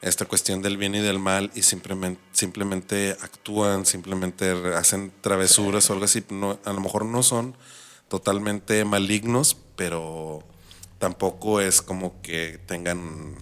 esta 0.00 0.24
cuestión 0.24 0.60
del 0.60 0.76
bien 0.76 0.96
y 0.96 1.00
del 1.00 1.20
mal 1.20 1.52
y 1.54 1.62
simplemente 1.62 2.20
simplemente 2.32 3.16
actúan, 3.22 3.86
simplemente 3.86 4.50
hacen 4.74 5.12
travesuras 5.20 5.88
o 5.88 5.92
algo 5.92 6.06
así. 6.06 6.24
No, 6.30 6.58
a 6.64 6.72
lo 6.72 6.80
mejor 6.80 7.04
no 7.04 7.22
son 7.22 7.54
totalmente 8.08 8.84
malignos, 8.84 9.56
pero 9.76 10.42
tampoco 11.02 11.60
es 11.60 11.82
como 11.82 12.22
que 12.22 12.60
tengan 12.64 13.34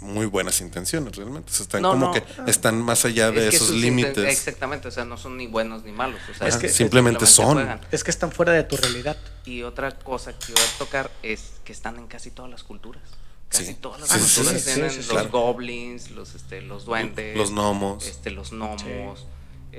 muy 0.00 0.26
buenas 0.26 0.60
intenciones 0.60 1.16
realmente. 1.16 1.50
O 1.50 1.54
sea, 1.54 1.62
están 1.64 1.80
No, 1.80 1.92
como 1.92 2.06
no. 2.08 2.12
que 2.12 2.22
están 2.46 2.82
más 2.82 3.06
allá 3.06 3.30
de 3.30 3.48
Es 3.48 3.54
esos 3.54 3.70
límites. 3.70 4.18
Exactamente, 4.26 4.88
o 4.88 4.90
sea, 4.90 5.06
no 5.06 5.16
son 5.16 5.38
ni 5.38 5.46
buenos 5.46 5.84
ni 5.84 5.92
malos. 5.92 6.20
O 6.30 6.34
sea, 6.34 6.46
Es 6.48 6.58
que- 6.58 6.68
Simplemente 6.68 7.24
son. 7.24 7.54
juegan. 7.54 7.80
Es 7.90 8.04
que 8.04 8.10
están 8.10 8.30
fuera 8.30 8.52
de 8.52 8.62
tu 8.62 8.76
realidad. 8.76 9.16
Y 9.46 9.62
otra 9.62 9.98
cosa 9.98 10.34
que 10.38 10.52
voy 10.52 10.60
a 10.62 10.78
tocar 10.78 11.10
es 11.22 11.52
que 11.64 11.72
están 11.72 11.96
en 11.96 12.08
casi 12.08 12.30
todas 12.30 12.50
las 12.50 12.62
culturas. 12.62 13.02
Casi 13.48 13.64
Sí. 13.64 13.74
todas 13.80 14.00
las 14.02 14.10
Sí, 14.10 14.18
culturas 14.18 14.60
sí, 14.62 14.70
tienen 14.74 14.90
sí, 14.90 14.96
sí, 14.96 15.02
los 15.04 15.08
claro. 15.08 15.30
goblins, 15.30 16.10
los, 16.10 16.34
este, 16.34 16.60
los 16.60 16.84
duendes, 16.84 17.34
Los 17.38 17.50
gnomos. 17.52 18.06
este, 18.06 18.30
los 18.30 18.50
gnomos, 18.52 19.24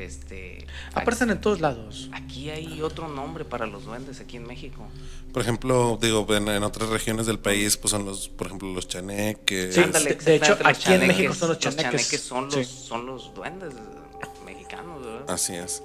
este. 0.05 0.65
Aparecen 0.93 1.29
en 1.29 1.41
todos 1.41 1.59
lados. 1.61 2.09
Aquí 2.13 2.49
hay 2.49 2.81
otro 2.81 3.07
nombre 3.07 3.45
para 3.45 3.65
los 3.65 3.85
duendes 3.85 4.19
aquí 4.19 4.37
en 4.37 4.47
México. 4.47 4.87
Por 5.33 5.41
ejemplo, 5.41 5.97
digo, 6.01 6.25
en, 6.35 6.47
en 6.47 6.63
otras 6.63 6.89
regiones 6.89 7.25
del 7.25 7.39
país, 7.39 7.77
pues 7.77 7.91
son 7.91 8.05
los, 8.05 8.29
por 8.29 8.47
ejemplo, 8.47 8.73
los 8.73 8.87
chaneques. 8.87 9.75
Sí, 9.75 9.81
Ándale, 9.81 10.15
de- 10.15 10.35
hecho, 10.35 10.57
aquí 10.63 10.93
en 10.93 11.07
México 11.07 11.33
son 11.33 11.49
los 11.49 11.57
Los 11.63 11.75
chaneques. 11.75 12.01
chaneques 12.09 12.21
son 12.21 12.51
Sí. 12.51 12.57
los, 12.59 12.67
son 12.67 13.05
los 13.05 13.33
duendes 13.35 13.73
mexicanos, 14.45 15.03
¿verdad? 15.03 15.29
Así 15.29 15.53
es. 15.55 15.83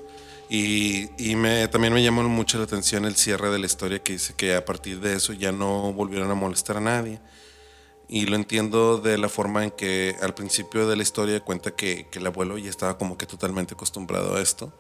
Y, 0.51 1.09
y 1.19 1.37
me, 1.37 1.69
también 1.69 1.93
me 1.95 2.03
llamó 2.03 2.23
mucho 2.25 2.59
la 2.59 2.65
atención 2.65 3.05
el 3.07 3.17
cierre 3.17 3.51
de 3.51 3.59
la 3.59 3.67
historia 3.67 3.99
que 4.03 4.13
dice 4.15 4.35
que 4.37 4.55
a 4.55 4.65
partir 4.65 5.01
de 5.01 5.15
eso 5.15 5.33
ya 5.33 5.53
no 5.53 5.93
volvieron 5.93 6.31
a 6.31 6.35
molestar 6.35 6.77
a 6.77 6.81
nadie. 6.81 7.19
Y 8.15 8.27
lo 8.27 8.37
entiendo 8.37 8.99
de 8.99 9.19
la 9.19 9.29
forma 9.29 9.65
en 9.65 9.73
que 9.73 10.15
al 10.23 10.35
principio 10.35 10.87
de 10.87 10.95
la 10.95 11.03
historia 11.03 11.41
cuenta 11.41 11.73
que, 11.73 12.07
que 12.13 12.21
el 12.21 12.27
abuelo 12.29 12.57
ya 12.59 12.71
estaba 12.71 12.97
como 12.97 13.19
que 13.19 13.27
totalmente 13.27 13.75
acostumbrado 13.75 14.37
a 14.37 14.41
esto 14.41 14.73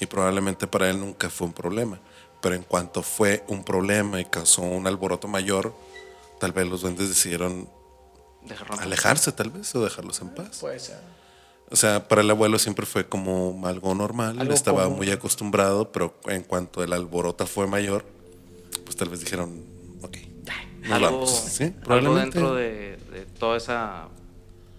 y 0.00 0.04
probablemente 0.04 0.66
para 0.66 0.90
él 0.90 1.00
nunca 1.00 1.30
fue 1.30 1.46
un 1.46 1.54
problema. 1.54 1.98
Pero 2.42 2.54
en 2.56 2.62
cuanto 2.62 3.02
fue 3.02 3.42
un 3.48 3.64
problema 3.64 4.20
y 4.20 4.26
causó 4.26 4.60
un 4.60 4.86
alboroto 4.86 5.28
mayor, 5.28 5.74
tal 6.38 6.52
vez 6.52 6.68
los 6.68 6.82
duendes 6.82 7.08
decidieron 7.08 7.70
Dejarlo 8.42 8.78
alejarse 8.78 9.32
tal 9.32 9.48
vez 9.48 9.74
o 9.74 9.82
dejarlos 9.82 10.20
en 10.20 10.34
paz. 10.34 10.58
Puede 10.60 10.78
ser. 10.78 10.98
O 11.70 11.76
sea, 11.76 12.06
para 12.06 12.20
el 12.20 12.30
abuelo 12.30 12.58
siempre 12.58 12.84
fue 12.84 13.08
como 13.08 13.66
algo 13.66 13.94
normal, 13.94 14.38
Algo 14.38 14.52
estaba 14.52 14.82
común. 14.84 14.98
muy 14.98 15.10
acostumbrado, 15.10 15.90
pero 15.90 16.14
en 16.26 16.42
cuanto 16.42 16.84
el 16.84 16.92
alboroto 16.92 17.46
fue 17.46 17.66
mayor, 17.66 18.04
pues 18.84 18.94
tal 18.96 19.08
vez 19.08 19.20
dijeron, 19.20 19.64
ok, 20.02 20.18
algo, 20.92 21.10
vamos. 21.20 21.30
¿Sí? 21.30 21.72
algo 21.88 22.14
dentro 22.16 22.54
de, 22.54 22.96
de 23.12 23.26
toda 23.38 23.56
esa 23.56 24.08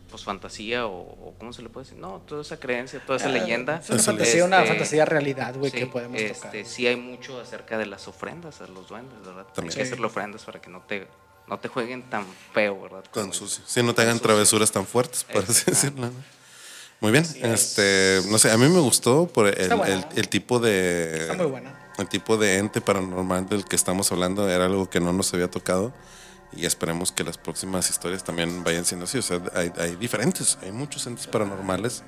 pues 0.10 0.24
fantasía 0.24 0.86
o, 0.86 0.98
o 1.00 1.36
cómo 1.38 1.52
se 1.52 1.62
le 1.62 1.68
puede 1.70 1.86
decir 1.86 2.00
no 2.00 2.22
toda 2.26 2.42
esa 2.42 2.58
creencia 2.58 3.02
toda 3.06 3.18
esa 3.18 3.28
Ah, 3.28 3.32
leyenda 3.32 3.82
Es 3.84 3.90
una 3.90 4.00
fantasía, 4.00 4.46
una 4.46 4.58
este, 4.60 4.70
fantasía 4.70 5.06
realidad, 5.06 5.56
güey, 5.58 5.72
sí, 5.72 5.78
que 5.78 5.88
podemos 5.88 6.22
este, 6.22 6.34
tocar. 6.48 6.66
sí 6.66 6.88
hay 6.88 6.96
mucho 6.96 7.42
acerca 7.42 7.78
de 7.78 7.86
las 7.86 8.08
ofrendas 8.08 8.62
a 8.62 8.68
los 8.68 8.88
duendes 8.88 9.18
verdad 9.26 9.46
También. 9.54 9.72
hay 9.74 9.78
que 9.78 9.84
Sí. 9.86 9.92
hacerle 9.92 10.06
ofrendas 10.08 10.44
para 10.46 10.62
que 10.62 10.70
no 10.70 10.82
te 10.82 11.08
no 11.48 11.60
te 11.60 11.68
jueguen 11.68 12.04
tan 12.10 12.26
feo 12.54 12.82
verdad 12.82 13.04
Tan 13.14 13.32
sucio. 13.34 13.64
Si 13.68 13.84
no 13.84 13.94
te 13.94 14.02
hagan 14.04 14.16
sucio. 14.16 14.28
travesuras 14.30 14.72
tan 14.72 14.86
fuertes, 14.86 15.24
por 15.26 15.44
así 15.44 15.52
Exacto. 15.52 15.72
decirlo. 15.72 16.06
¿no? 16.08 16.14
Muy 17.02 17.12
bien. 17.12 17.24
Así 17.24 17.40
es. 17.44 17.78
Este, 17.78 18.22
no 18.32 18.38
sé, 18.40 18.50
a 18.52 18.58
mí 18.58 18.68
me 18.70 18.80
gustó 18.80 19.28
por 19.28 19.48
el- 19.48 20.06
el 20.16 20.28
tipo 20.30 20.60
de. 20.60 21.18
Está 21.22 21.34
muy 21.36 21.46
buena. 21.48 21.78
El 21.98 22.08
tipo 22.08 22.38
de 22.38 22.58
ente 22.58 22.82
paranormal 22.82 23.48
del 23.48 23.66
que 23.66 23.76
estamos 23.76 24.12
hablando 24.12 24.50
era 24.50 24.66
algo 24.66 24.90
que 24.90 25.00
no 25.00 25.14
nos 25.14 25.34
había 25.34 25.50
tocado. 25.50 25.94
Y 26.56 26.66
esperemos 26.66 27.12
que 27.12 27.24
las 27.24 27.38
próximas 27.38 27.90
historias 27.90 28.24
también 28.24 28.64
vayan 28.64 28.86
siendo 28.86 29.06
así. 29.06 29.18
O 29.18 29.22
sea, 29.22 29.42
hay, 29.54 29.72
hay 29.78 29.96
diferentes, 29.96 30.58
hay 30.62 30.72
muchos 30.72 31.06
entes 31.08 31.28
paranormales. 31.28 32.04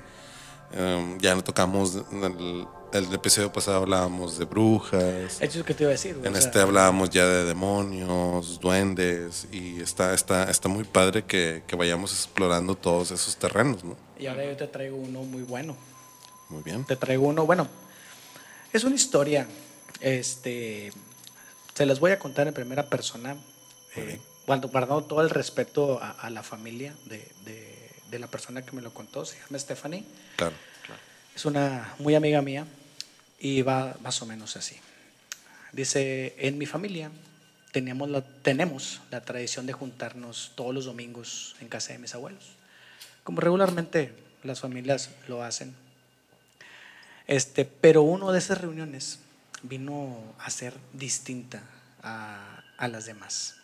Um, 0.76 1.18
ya 1.18 1.34
no 1.34 1.42
tocamos, 1.42 2.02
en 2.12 2.24
el, 2.24 2.66
el 2.92 3.14
episodio 3.14 3.50
pasado 3.50 3.78
hablábamos 3.78 4.38
de 4.38 4.44
brujas. 4.44 5.40
Eso 5.40 5.58
es 5.60 5.64
que 5.64 5.72
te 5.72 5.84
iba 5.84 5.90
a 5.90 5.92
decir. 5.92 6.18
En 6.22 6.32
sea, 6.32 6.38
este 6.38 6.60
hablábamos 6.60 7.08
ya 7.08 7.26
de 7.26 7.44
demonios, 7.44 8.60
duendes, 8.60 9.46
y 9.50 9.80
está, 9.80 10.12
está, 10.12 10.50
está 10.50 10.68
muy 10.68 10.84
padre 10.84 11.24
que, 11.24 11.62
que 11.66 11.74
vayamos 11.74 12.12
explorando 12.12 12.74
todos 12.74 13.10
esos 13.10 13.36
terrenos, 13.36 13.82
¿no? 13.82 13.96
Y 14.18 14.26
ahora 14.26 14.44
yo 14.44 14.56
te 14.56 14.66
traigo 14.66 14.96
uno 14.96 15.22
muy 15.22 15.42
bueno. 15.42 15.74
Muy 16.50 16.62
bien. 16.62 16.84
Te 16.84 16.96
traigo 16.96 17.28
uno, 17.28 17.46
bueno, 17.46 17.66
es 18.72 18.84
una 18.84 18.94
historia, 18.94 19.46
este, 20.00 20.92
se 21.74 21.86
las 21.86 22.00
voy 22.00 22.12
a 22.12 22.18
contar 22.18 22.46
en 22.48 22.54
primera 22.54 22.86
persona, 22.86 23.36
eh, 23.96 24.18
cuando 24.46 24.68
guardando 24.68 25.04
todo 25.04 25.20
el 25.22 25.30
respeto 25.30 26.00
a, 26.02 26.10
a 26.12 26.30
la 26.30 26.42
familia 26.42 26.94
de, 27.06 27.18
de- 27.44 27.78
de 28.10 28.18
la 28.18 28.26
persona 28.26 28.62
que 28.64 28.72
me 28.72 28.80
lo 28.80 28.94
contó, 28.94 29.26
se 29.26 29.36
llama 29.38 29.58
Stephanie, 29.58 30.02
Claro. 30.36 30.54
es 31.36 31.44
una 31.44 31.94
muy 31.98 32.14
amiga 32.14 32.40
mía 32.40 32.66
y 33.38 33.60
va 33.60 33.94
más 34.00 34.22
o 34.22 34.26
menos 34.26 34.56
así. 34.56 34.76
Dice, 35.72 36.34
en 36.38 36.56
mi 36.56 36.64
familia 36.64 37.10
teníamos 37.70 38.08
la, 38.08 38.22
tenemos 38.22 39.02
la 39.10 39.20
tradición 39.20 39.66
de 39.66 39.74
juntarnos 39.74 40.52
todos 40.54 40.74
los 40.74 40.86
domingos 40.86 41.54
en 41.60 41.68
casa 41.68 41.92
de 41.92 41.98
mis 41.98 42.14
abuelos, 42.14 42.44
como 43.24 43.42
regularmente 43.42 44.10
las 44.42 44.60
familias 44.60 45.10
lo 45.28 45.42
hacen. 45.42 45.74
Este, 47.26 47.66
pero 47.66 48.00
uno 48.02 48.32
de 48.32 48.38
esas 48.38 48.58
reuniones 48.58 49.18
vino 49.62 50.34
a 50.38 50.50
ser 50.50 50.74
distinta 50.92 51.62
a, 52.02 52.62
las 52.88 53.06
demás. 53.06 53.56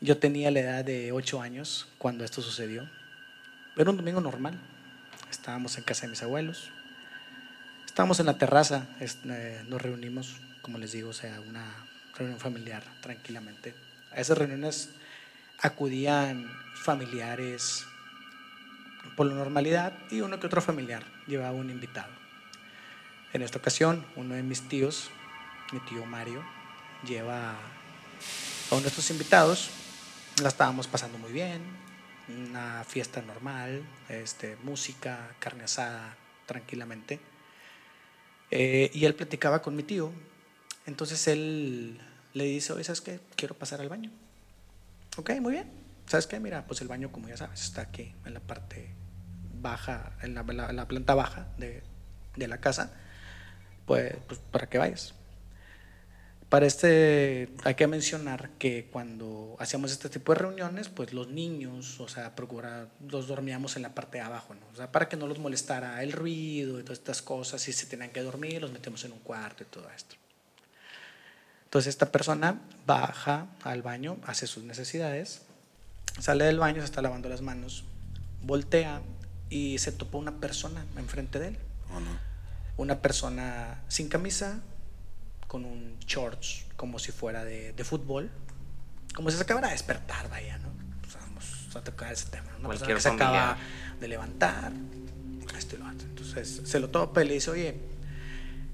Yo 0.00 0.18
tenía 0.18 0.50
la 0.50 0.60
edad 0.60 0.84
de 0.84 1.12
8 1.12 1.42
años 1.42 1.88
cuando 1.98 2.24
esto 2.24 2.42
sucedió. 2.42 2.88
Era 3.76 3.90
un 3.90 3.96
domingo 3.96 4.20
normal. 4.20 4.60
Estábamos 5.30 5.76
en 5.78 5.84
casa 5.84 6.02
de 6.02 6.10
mis 6.10 6.22
abuelos. 6.22 6.70
Estábamos 7.86 8.20
en 8.20 8.26
la 8.26 8.38
terraza. 8.38 8.86
eh, 9.00 9.64
nos 9.68 9.82
reunimos, 9.82 10.36
como 10.62 10.78
les 10.78 10.92
digo, 10.92 11.10
o 11.10 11.14
sea, 11.14 11.40
una 11.40 11.64
reunión 12.16 12.38
familiar 12.38 12.84
tranquilamente. 13.00 13.74
A 14.12 14.20
esas 14.20 14.38
reuniones 14.38 14.90
acudían 15.60 16.48
familiares 16.74 17.84
por 19.16 19.26
la 19.26 19.34
normalidad 19.34 19.92
y 20.10 20.20
uno 20.20 20.38
que 20.38 20.46
otro 20.46 20.62
familiar 20.62 21.04
llevaba 21.26 21.52
un 21.52 21.70
invitado. 21.70 22.17
En 23.32 23.42
esta 23.42 23.58
ocasión, 23.58 24.06
uno 24.16 24.34
de 24.34 24.42
mis 24.42 24.68
tíos, 24.68 25.10
mi 25.72 25.80
tío 25.80 26.04
Mario, 26.06 26.42
lleva 27.06 27.52
a 27.52 27.56
uno 28.72 28.82
de 28.82 28.88
estos 28.88 29.10
invitados. 29.10 29.70
La 30.42 30.48
estábamos 30.48 30.86
pasando 30.86 31.18
muy 31.18 31.32
bien, 31.32 31.60
una 32.28 32.84
fiesta 32.84 33.20
normal, 33.22 33.82
este, 34.08 34.56
música, 34.62 35.34
carne 35.40 35.64
asada, 35.64 36.16
tranquilamente. 36.46 37.20
Eh, 38.50 38.90
y 38.94 39.04
él 39.04 39.14
platicaba 39.14 39.60
con 39.60 39.76
mi 39.76 39.82
tío. 39.82 40.12
Entonces 40.86 41.26
él 41.28 42.00
le 42.32 42.44
dice, 42.44 42.72
oye, 42.72 42.84
¿sabes 42.84 43.00
qué? 43.02 43.20
Quiero 43.36 43.54
pasar 43.54 43.80
al 43.80 43.88
baño. 43.90 44.10
Ok, 45.18 45.30
muy 45.40 45.52
bien. 45.52 45.70
¿Sabes 46.06 46.26
qué? 46.26 46.40
Mira, 46.40 46.66
pues 46.66 46.80
el 46.80 46.88
baño, 46.88 47.12
como 47.12 47.28
ya 47.28 47.36
sabes, 47.36 47.60
está 47.62 47.82
aquí 47.82 48.14
en 48.24 48.32
la 48.32 48.40
parte 48.40 48.94
baja, 49.60 50.12
en 50.22 50.34
la, 50.34 50.42
la- 50.44 50.72
la 50.72 50.88
planta 50.88 51.14
baja 51.14 51.48
de 51.58 51.82
la 52.48 52.58
casa. 52.58 52.94
Pues, 53.88 54.14
pues 54.28 54.38
para 54.52 54.68
que 54.68 54.76
vayas. 54.76 55.14
Para 56.50 56.66
este, 56.66 57.50
hay 57.64 57.74
que 57.74 57.86
mencionar 57.86 58.50
que 58.58 58.88
cuando 58.90 59.56
hacíamos 59.58 59.92
este 59.92 60.08
tipo 60.08 60.32
de 60.32 60.40
reuniones, 60.40 60.88
pues 60.88 61.12
los 61.12 61.28
niños, 61.28 61.98
o 62.00 62.08
sea, 62.08 62.34
procura, 62.36 62.88
los 63.06 63.28
dormíamos 63.28 63.76
en 63.76 63.82
la 63.82 63.94
parte 63.94 64.18
de 64.18 64.24
abajo, 64.24 64.54
¿no? 64.54 64.66
O 64.72 64.76
sea, 64.76 64.92
para 64.92 65.08
que 65.08 65.16
no 65.16 65.26
los 65.26 65.38
molestara 65.38 66.02
el 66.02 66.12
ruido 66.12 66.78
y 66.80 66.82
todas 66.82 66.98
estas 66.98 67.22
cosas, 67.22 67.62
si 67.62 67.72
se 67.72 67.86
tenían 67.86 68.10
que 68.10 68.22
dormir, 68.22 68.60
los 68.60 68.72
metemos 68.72 69.04
en 69.04 69.12
un 69.12 69.18
cuarto 69.20 69.62
y 69.62 69.66
todo 69.66 69.90
esto. 69.94 70.16
Entonces 71.64 71.90
esta 71.90 72.12
persona 72.12 72.60
baja 72.86 73.46
al 73.62 73.82
baño, 73.82 74.18
hace 74.26 74.46
sus 74.46 74.64
necesidades, 74.64 75.42
sale 76.18 76.44
del 76.44 76.58
baño, 76.58 76.80
se 76.80 76.86
está 76.86 77.02
lavando 77.02 77.28
las 77.28 77.42
manos, 77.42 77.84
voltea 78.42 79.02
y 79.50 79.78
se 79.78 79.92
topa 79.92 80.18
una 80.18 80.40
persona 80.40 80.84
enfrente 80.96 81.38
de 81.38 81.48
él. 81.48 81.58
¿O 81.94 82.00
no? 82.00 82.27
Una 82.78 83.02
persona 83.02 83.82
sin 83.88 84.08
camisa, 84.08 84.60
con 85.46 85.64
un 85.64 85.98
shorts 86.06 86.64
como 86.76 86.98
si 86.98 87.12
fuera 87.12 87.44
de, 87.44 87.72
de 87.72 87.84
fútbol, 87.84 88.30
como 89.14 89.30
si 89.30 89.36
se 89.36 89.42
acabara 89.42 89.68
de 89.68 89.72
despertar, 89.72 90.30
vaya, 90.30 90.58
¿no? 90.58 90.68
Pues 91.00 91.14
vamos 91.14 91.76
a 91.76 91.82
tocar 91.82 92.12
ese 92.12 92.26
tema. 92.26 92.44
Una 92.58 92.68
persona 92.68 92.68
Cualquier 92.68 92.96
que 92.96 93.02
se 93.02 93.08
acaba 93.08 93.58
de 94.00 94.08
levantar, 94.08 94.72
esto 95.56 95.76
y 95.76 95.78
lo 95.78 95.86
otro. 95.86 96.06
Entonces 96.06 96.62
se 96.64 96.78
lo 96.78 96.88
topa 96.88 97.24
y 97.24 97.28
le 97.28 97.34
dice, 97.34 97.50
oye, 97.50 97.74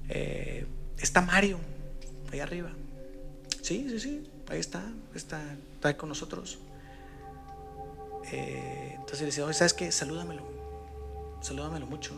eh, 0.09 0.67
está 0.99 1.21
Mario 1.21 1.59
ahí 2.31 2.39
arriba. 2.39 2.71
Sí, 3.61 3.87
sí, 3.89 3.99
sí, 3.99 4.31
ahí 4.49 4.59
está, 4.59 4.83
está, 5.15 5.41
está 5.73 5.87
ahí 5.87 5.95
con 5.95 6.09
nosotros. 6.09 6.59
Eh, 8.31 8.93
entonces 8.93 9.21
le 9.21 9.25
dice, 9.27 9.41
oye, 9.43 9.53
¿sabes 9.53 9.73
qué? 9.73 9.91
Salúdamelo, 9.91 10.43
salúdamelo 11.41 11.85
mucho. 11.87 12.13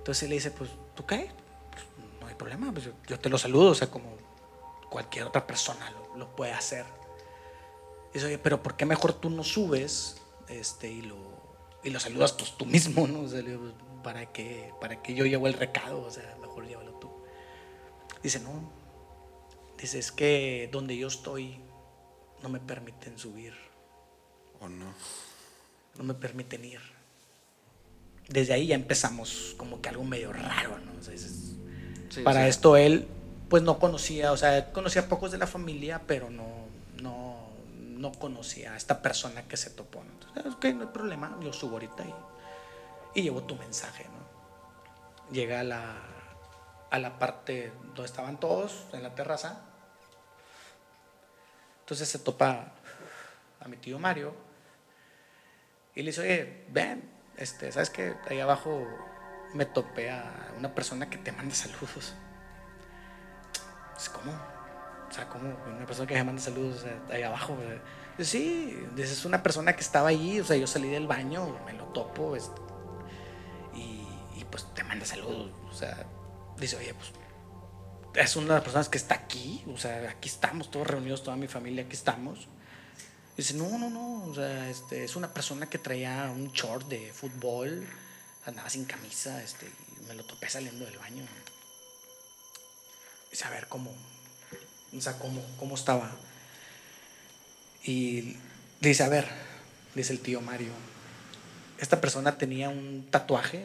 Entonces 0.00 0.28
le 0.28 0.34
dice, 0.36 0.50
pues, 0.50 0.70
¿tú 0.94 1.04
qué? 1.04 1.30
Pues, 1.70 1.84
no 2.20 2.26
hay 2.26 2.34
problema, 2.34 2.72
pues 2.72 2.88
yo, 3.06 3.20
te 3.20 3.28
lo 3.28 3.38
saludo, 3.38 3.70
o 3.70 3.74
sea, 3.74 3.90
como 3.90 4.16
cualquier 4.90 5.26
otra 5.26 5.46
persona 5.46 5.90
lo, 5.90 6.16
lo 6.16 6.34
puede 6.34 6.52
hacer. 6.52 6.84
Dice, 8.12 8.26
oye, 8.26 8.38
pero 8.38 8.62
¿por 8.62 8.76
qué 8.76 8.86
mejor 8.86 9.12
tú 9.12 9.30
no 9.30 9.44
subes 9.44 10.16
este, 10.48 10.90
y, 10.90 11.02
lo, 11.02 11.16
y 11.84 11.90
lo 11.90 12.00
saludas 12.00 12.32
pues, 12.32 12.56
tú 12.56 12.66
mismo, 12.66 13.06
¿no? 13.06 13.20
O 13.20 13.28
sea, 13.28 13.42
le 13.42 13.50
digo, 13.50 13.60
pues, 13.60 13.74
¿para 14.02 14.32
qué, 14.32 14.72
¿para 14.80 15.02
qué 15.02 15.14
yo 15.14 15.26
llevo 15.26 15.46
el 15.46 15.54
recado? 15.54 16.02
O 16.02 16.10
sea, 16.10 16.36
mejor 16.40 16.66
llévalo 16.66 16.92
tú. 16.94 17.10
Dice, 18.22 18.40
no. 18.40 18.72
Dice, 19.78 19.98
es 19.98 20.10
que 20.10 20.68
donde 20.72 20.96
yo 20.96 21.08
estoy 21.08 21.60
no 22.42 22.48
me 22.48 22.58
permiten 22.58 23.18
subir, 23.18 23.54
¿O 24.60 24.68
no? 24.68 24.92
no 25.96 26.04
me 26.04 26.14
permiten 26.14 26.64
ir. 26.64 26.80
Desde 28.30 28.54
ahí 28.54 28.68
ya 28.68 28.74
empezamos 28.74 29.54
como 29.58 29.82
que 29.82 29.90
algo 29.90 30.04
medio 30.04 30.32
raro, 30.32 30.78
¿no? 30.78 30.92
O 30.98 31.02
sea, 31.02 31.12
dices, 31.12 31.36
Sí, 32.08 32.22
para 32.22 32.42
sí. 32.44 32.48
esto 32.48 32.76
él 32.76 33.06
pues 33.48 33.62
no 33.62 33.78
conocía, 33.78 34.32
o 34.32 34.36
sea, 34.36 34.72
conocía 34.72 35.08
pocos 35.08 35.30
de 35.32 35.38
la 35.38 35.46
familia, 35.46 36.00
pero 36.06 36.30
no, 36.30 36.46
no, 37.02 37.50
no 37.74 38.12
conocía 38.12 38.72
a 38.74 38.76
esta 38.76 39.02
persona 39.02 39.42
que 39.48 39.56
se 39.56 39.70
topó. 39.70 40.02
¿no? 40.04 40.10
Entonces, 40.12 40.54
ok, 40.54 40.64
no 40.76 40.82
hay 40.82 40.92
problema, 40.92 41.36
yo 41.42 41.52
subo 41.52 41.72
ahorita 41.74 42.04
y, 42.04 42.14
y 43.20 43.22
llevo 43.22 43.42
tu 43.42 43.56
mensaje, 43.56 44.04
¿no? 44.04 45.32
Llega 45.32 45.60
a 45.60 45.64
la, 45.64 45.96
a 46.90 46.98
la 46.98 47.18
parte 47.18 47.72
donde 47.86 48.04
estaban 48.04 48.38
todos, 48.40 48.86
en 48.92 49.02
la 49.02 49.14
terraza. 49.14 49.62
Entonces 51.80 52.08
se 52.08 52.18
topa 52.20 52.72
a 53.60 53.68
mi 53.68 53.76
tío 53.76 53.98
Mario 53.98 54.32
y 55.94 56.02
le 56.02 56.10
dice, 56.10 56.20
oye, 56.20 56.64
ven, 56.70 57.10
este, 57.40 57.72
¿sabes 57.72 57.90
qué? 57.90 58.14
Ahí 58.28 58.40
abajo 58.40 58.86
me 59.54 59.66
topé 59.66 60.10
a 60.10 60.52
una 60.58 60.74
persona 60.74 61.10
que 61.10 61.18
te 61.18 61.32
manda 61.32 61.54
saludos. 61.54 62.14
Es 63.96 64.08
como, 64.08 64.32
o 64.32 65.12
sea, 65.12 65.28
como 65.28 65.48
una 65.66 65.86
persona 65.86 66.06
que 66.06 66.14
me 66.14 66.24
manda 66.24 66.40
saludos 66.40 66.86
ahí 67.10 67.22
abajo. 67.22 67.54
o 67.54 67.60
sea, 67.60 67.80
Sí, 68.24 68.76
es 68.98 69.24
una 69.24 69.42
persona 69.42 69.74
que 69.74 69.80
estaba 69.80 70.08
ahí, 70.08 70.40
o 70.40 70.44
sea, 70.44 70.56
yo 70.56 70.66
salí 70.66 70.88
del 70.88 71.06
baño, 71.06 71.58
me 71.64 71.72
lo 71.72 71.84
topo, 71.86 72.36
y, 73.74 74.06
y, 74.36 74.44
pues 74.50 74.66
te 74.74 74.84
manda 74.84 75.06
saludos, 75.06 75.52
o 75.70 75.72
sea, 75.72 76.04
dice, 76.58 76.76
oye, 76.76 76.92
pues 76.92 77.12
es 78.14 78.36
una 78.36 78.48
de 78.48 78.54
las 78.54 78.62
personas 78.62 78.88
que 78.88 78.98
está 78.98 79.14
aquí, 79.14 79.64
o 79.72 79.78
sea, 79.78 80.10
aquí 80.10 80.28
estamos 80.28 80.70
todos 80.70 80.86
reunidos, 80.86 81.22
toda 81.22 81.36
mi 81.36 81.48
familia, 81.48 81.84
aquí 81.84 81.94
estamos. 81.94 82.48
Dice, 83.36 83.54
no, 83.54 83.78
no, 83.78 83.88
no, 83.88 84.24
o 84.24 84.34
sea, 84.34 84.68
este, 84.68 85.04
es 85.04 85.16
una 85.16 85.32
persona 85.32 85.68
que 85.68 85.78
traía 85.78 86.30
un 86.34 86.52
short 86.52 86.88
de 86.88 87.12
fútbol, 87.12 87.86
andaba 88.44 88.68
sin 88.68 88.84
camisa, 88.84 89.42
este, 89.42 89.66
y 89.66 90.06
me 90.06 90.14
lo 90.14 90.24
topé 90.24 90.50
saliendo 90.50 90.84
del 90.84 90.98
baño. 90.98 91.24
Dice, 93.30 93.44
a 93.44 93.50
ver 93.50 93.66
cómo, 93.68 93.94
o 94.96 95.00
sea, 95.00 95.18
cómo, 95.18 95.42
cómo 95.58 95.74
estaba. 95.74 96.10
Y 97.84 98.36
dice, 98.80 99.04
a 99.04 99.08
ver, 99.08 99.26
dice 99.94 100.12
el 100.12 100.20
tío 100.20 100.40
Mario, 100.40 100.72
esta 101.78 102.00
persona 102.00 102.36
tenía 102.36 102.68
un 102.68 103.08
tatuaje, 103.10 103.64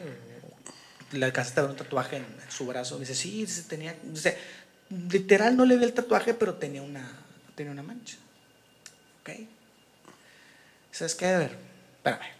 le 1.12 1.24
alcanzaste 1.24 1.60
a 1.60 1.62
ver 1.64 1.72
un 1.72 1.76
tatuaje 1.76 2.16
en, 2.16 2.26
su 2.48 2.66
brazo. 2.66 2.98
Dice, 2.98 3.14
sí, 3.14 3.42
dice, 3.42 3.62
tenía, 3.64 3.94
dice, 4.04 4.38
literal 5.10 5.56
no 5.56 5.64
le 5.64 5.76
vi 5.76 5.84
el 5.84 5.92
tatuaje, 5.92 6.32
pero 6.32 6.54
tenía 6.54 6.82
una, 6.82 7.10
tenía 7.54 7.72
una 7.72 7.82
mancha. 7.82 8.16
¿Ok? 9.20 9.30
¿Sabes 10.96 11.14
qué? 11.14 11.26
A 11.26 11.38
ver, 11.38 11.58
espérame. 11.98 12.32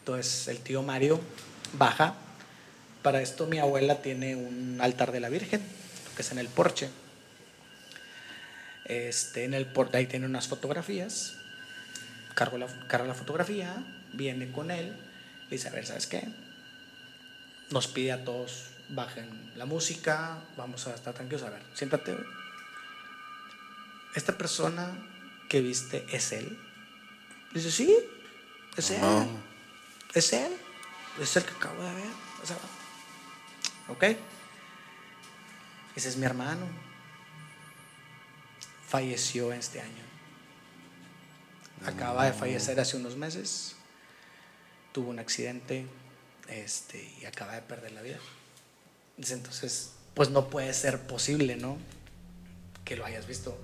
Entonces 0.00 0.48
el 0.48 0.58
tío 0.58 0.82
Mario 0.82 1.20
baja. 1.74 2.14
Para 3.04 3.22
esto 3.22 3.46
mi 3.46 3.60
abuela 3.60 4.02
tiene 4.02 4.34
un 4.34 4.80
altar 4.80 5.12
de 5.12 5.20
la 5.20 5.28
Virgen, 5.28 5.62
que 6.16 6.22
es 6.22 6.32
en 6.32 6.40
el 6.40 6.48
porche. 6.48 6.90
Este, 8.84 9.44
en 9.44 9.54
el 9.54 9.66
porche 9.66 9.98
ahí 9.98 10.06
tiene 10.06 10.26
unas 10.26 10.48
fotografías. 10.48 11.36
Cargo 12.34 12.58
la, 12.58 12.66
carga 12.88 13.06
la 13.06 13.14
fotografía, 13.14 13.76
viene 14.12 14.50
con 14.50 14.72
él, 14.72 14.88
le 15.44 15.50
dice, 15.50 15.68
a 15.68 15.70
ver, 15.70 15.86
¿sabes 15.86 16.08
qué? 16.08 16.26
Nos 17.70 17.86
pide 17.86 18.10
a 18.10 18.24
todos, 18.24 18.70
bajen 18.88 19.52
la 19.54 19.66
música, 19.66 20.36
vamos 20.56 20.88
a 20.88 20.96
estar 20.96 21.14
tranquilos. 21.14 21.44
A 21.44 21.50
ver, 21.50 21.62
siéntate. 21.74 22.16
Esta 24.16 24.36
persona 24.36 24.90
que 25.48 25.60
viste 25.60 26.04
es 26.10 26.32
él. 26.32 26.58
Dice, 27.52 27.70
sí, 27.70 27.96
es 28.76 28.90
él. 28.90 29.00
No. 29.00 29.26
Es 30.14 30.32
él. 30.32 30.52
Es 31.20 31.36
el 31.36 31.44
que 31.44 31.52
acabo 31.52 31.82
de 31.82 31.94
ver. 31.94 32.10
O 32.42 32.46
sea, 32.46 32.56
¿ok? 33.88 34.16
Ese 35.96 36.08
es 36.08 36.16
mi 36.16 36.26
hermano. 36.26 36.66
Falleció 38.88 39.52
este 39.52 39.80
año. 39.80 40.04
Acaba 41.86 42.26
de 42.26 42.32
fallecer 42.32 42.78
hace 42.78 42.96
unos 42.96 43.16
meses. 43.16 43.76
Tuvo 44.92 45.10
un 45.10 45.18
accidente 45.18 45.86
este, 46.48 47.12
y 47.20 47.24
acaba 47.24 47.54
de 47.54 47.62
perder 47.62 47.92
la 47.92 48.02
vida. 48.02 48.18
Dice, 49.16 49.34
entonces, 49.34 49.92
pues 50.14 50.30
no 50.30 50.48
puede 50.48 50.72
ser 50.74 51.00
posible, 51.06 51.56
¿no? 51.56 51.78
Que 52.84 52.96
lo 52.96 53.04
hayas 53.04 53.26
visto. 53.26 53.56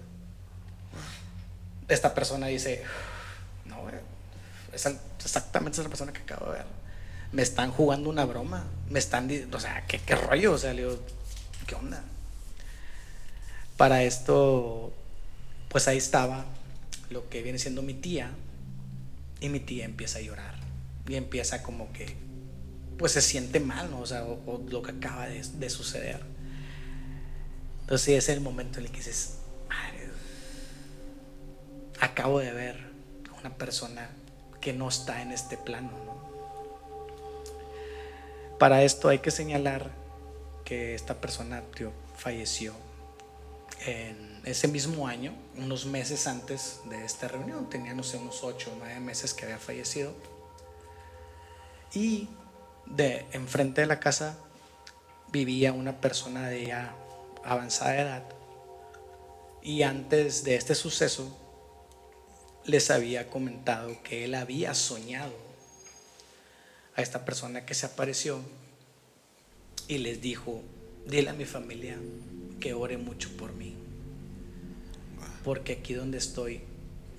Esta 1.88 2.14
persona 2.14 2.46
dice, 2.46 2.84
no, 3.68 3.86
es 4.72 4.86
exactamente 5.24 5.80
esa 5.80 5.88
persona 5.88 6.12
que 6.12 6.20
acabo 6.20 6.46
de 6.46 6.58
ver. 6.58 6.66
Me 7.32 7.42
están 7.42 7.70
jugando 7.70 8.10
una 8.10 8.24
broma. 8.24 8.64
Me 8.90 8.98
están, 8.98 9.30
o 9.52 9.60
sea, 9.60 9.84
¿qué, 9.86 9.98
qué 9.98 10.14
rollo? 10.14 10.52
O 10.52 10.58
sea, 10.58 10.72
le 10.72 10.82
digo, 10.82 10.98
¿qué 11.66 11.74
onda? 11.74 12.02
Para 13.76 14.02
esto, 14.02 14.92
pues 15.68 15.88
ahí 15.88 15.98
estaba 15.98 16.44
lo 17.10 17.28
que 17.28 17.42
viene 17.42 17.58
siendo 17.58 17.82
mi 17.82 17.94
tía. 17.94 18.30
Y 19.40 19.48
mi 19.48 19.60
tía 19.60 19.84
empieza 19.84 20.18
a 20.18 20.22
llorar. 20.22 20.54
Y 21.08 21.16
empieza 21.16 21.62
como 21.62 21.92
que, 21.92 22.16
pues 22.98 23.12
se 23.12 23.22
siente 23.22 23.60
mal, 23.60 23.90
¿no? 23.90 24.00
O 24.00 24.06
sea, 24.06 24.24
o, 24.24 24.62
lo 24.68 24.82
que 24.82 24.92
acaba 24.92 25.26
de, 25.26 25.42
de 25.42 25.70
suceder. 25.70 26.20
Entonces 27.82 28.08
ese 28.08 28.18
es 28.18 28.28
el 28.30 28.40
momento 28.40 28.78
en 28.78 28.86
el 28.86 28.90
que 28.90 28.98
dices, 28.98 29.36
madre, 29.68 30.08
acabo 32.00 32.40
de 32.40 32.52
ver 32.52 32.95
una 33.46 33.56
persona 33.56 34.10
que 34.60 34.72
no 34.72 34.88
está 34.88 35.22
en 35.22 35.30
este 35.30 35.56
plano. 35.56 35.92
¿no? 36.04 36.16
Para 38.58 38.82
esto 38.82 39.08
hay 39.08 39.20
que 39.20 39.30
señalar 39.30 39.92
que 40.64 40.96
esta 40.96 41.20
persona 41.20 41.62
tío, 41.74 41.92
falleció 42.16 42.74
en 43.84 44.40
ese 44.44 44.66
mismo 44.66 45.06
año, 45.06 45.32
unos 45.56 45.86
meses 45.86 46.26
antes 46.26 46.80
de 46.86 47.04
esta 47.04 47.28
reunión. 47.28 47.70
Tenía, 47.70 47.94
no 47.94 48.02
sé, 48.02 48.16
unos 48.16 48.42
8 48.42 48.72
o 48.72 48.78
9 48.78 48.98
meses 48.98 49.32
que 49.32 49.44
había 49.44 49.58
fallecido. 49.58 50.12
Y 51.94 52.28
de 52.86 53.26
enfrente 53.30 53.82
de 53.82 53.86
la 53.86 54.00
casa 54.00 54.36
vivía 55.30 55.72
una 55.72 56.00
persona 56.00 56.48
de 56.48 56.66
ya 56.66 56.96
avanzada 57.44 58.00
edad. 58.00 58.24
Y 59.62 59.82
antes 59.82 60.42
de 60.42 60.56
este 60.56 60.74
suceso, 60.74 61.45
les 62.66 62.90
había 62.90 63.30
comentado 63.30 64.02
que 64.02 64.24
él 64.24 64.34
había 64.34 64.74
soñado 64.74 65.32
a 66.96 67.02
esta 67.02 67.24
persona 67.24 67.64
que 67.64 67.74
se 67.74 67.86
apareció 67.86 68.40
y 69.88 69.98
les 69.98 70.20
dijo, 70.20 70.62
dile 71.06 71.30
a 71.30 71.34
mi 71.34 71.44
familia 71.44 71.96
que 72.60 72.74
ore 72.74 72.96
mucho 72.96 73.36
por 73.36 73.52
mí, 73.52 73.76
porque 75.44 75.74
aquí 75.74 75.94
donde 75.94 76.18
estoy 76.18 76.62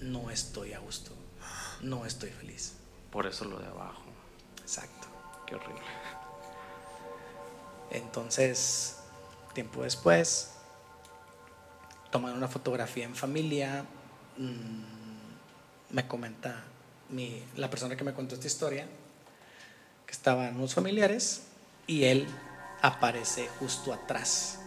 no 0.02 0.30
estoy 0.30 0.74
a 0.74 0.80
gusto, 0.80 1.12
no 1.82 2.06
estoy 2.06 2.30
feliz. 2.30 2.74
Por 3.12 3.26
eso 3.26 3.46
lo 3.46 3.58
de 3.58 3.68
abajo. 3.68 4.04
Exacto. 4.62 5.08
Qué 5.46 5.56
horrible. 5.56 5.82
Entonces, 7.90 8.98
tiempo 9.54 9.84
después, 9.84 10.52
toman 12.12 12.34
una 12.34 12.50
fotografía 12.50 13.06
en 13.06 13.16
familia. 13.16 13.86
mm, 14.38 15.07
me 15.92 16.08
comenta 16.08 16.64
mi- 17.10 17.44
la 17.56 17.70
persona 17.70 17.96
que 17.96 18.04
me 18.04 18.14
contó 18.14 18.36
esta 18.36 18.48
historia 18.48 18.86
que 20.06 20.12
estaban 20.12 20.56
unos 20.56 20.74
familiares 20.74 21.44
y 21.86 22.04
él 22.06 22.28
aparece 22.82 23.48
justo 23.60 23.94
atrás 23.94 24.60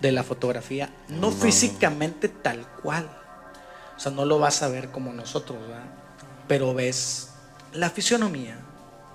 de 0.00 0.10
la 0.12 0.22
fotografía, 0.24 0.90
no 1.08 1.30
físicamente 1.30 2.28
tal 2.28 2.66
cual. 2.82 3.08
O 3.96 4.00
sea, 4.00 4.10
no 4.10 4.24
lo 4.24 4.38
vas 4.40 4.62
a 4.62 4.68
ver 4.68 4.90
como 4.90 5.12
nosotros, 5.12 5.60
¿verdad? 5.60 5.84
Pero 6.48 6.74
ves 6.74 7.28
la 7.72 7.88
fisionomía 7.90 8.56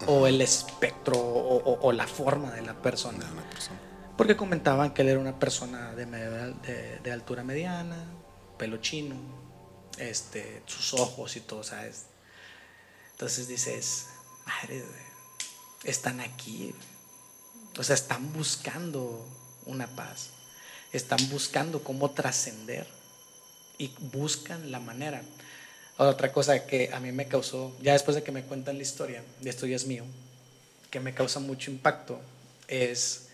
o 0.06 0.28
el 0.28 0.42
espectro 0.42 1.18
o, 1.18 1.58
o- 1.58 1.80
o 1.82 1.92
la 1.92 2.08
forma 2.08 2.52
de 2.52 2.62
la 2.62 2.74
persona. 2.74 3.26
Porque 4.16 4.36
comentaban 4.38 4.94
que 4.94 5.02
él 5.02 5.10
era 5.10 5.20
una 5.20 5.38
persona 5.38 5.94
de, 5.94 6.06
de 7.04 7.12
altura 7.12 7.44
mediana, 7.44 7.98
pelo 8.58 8.78
chino, 8.78 9.16
este, 9.98 10.62
sus 10.66 10.94
ojos 10.94 11.36
y 11.36 11.42
todo, 11.42 11.64
¿sabes? 11.64 12.06
Entonces 13.12 13.48
dices, 13.48 14.08
madre, 14.46 14.84
están 15.84 16.20
aquí. 16.20 16.74
O 17.78 17.84
sea, 17.84 17.96
están 17.96 18.32
buscando 18.34 19.28
una 19.66 19.88
paz. 19.88 20.30
Están 20.94 21.30
buscando 21.30 21.84
cómo 21.84 22.12
trascender. 22.12 22.88
Y 23.78 23.92
buscan 24.12 24.72
la 24.72 24.80
manera. 24.80 25.22
Otra 25.98 26.32
cosa 26.32 26.68
que 26.68 26.92
a 26.94 27.00
mí 27.00 27.12
me 27.12 27.28
causó, 27.28 27.76
ya 27.82 27.94
después 27.94 28.16
de 28.16 28.24
que 28.24 28.32
me 28.32 28.44
cuentan 28.44 28.78
la 28.78 28.84
historia, 28.84 29.24
de 29.42 29.50
esto 29.50 29.66
ya 29.66 29.76
es 29.76 29.88
mío, 29.88 30.04
que 30.92 31.00
me 31.00 31.16
causa 31.16 31.40
mucho 31.40 31.72
impacto, 31.72 32.20
es 32.68 33.30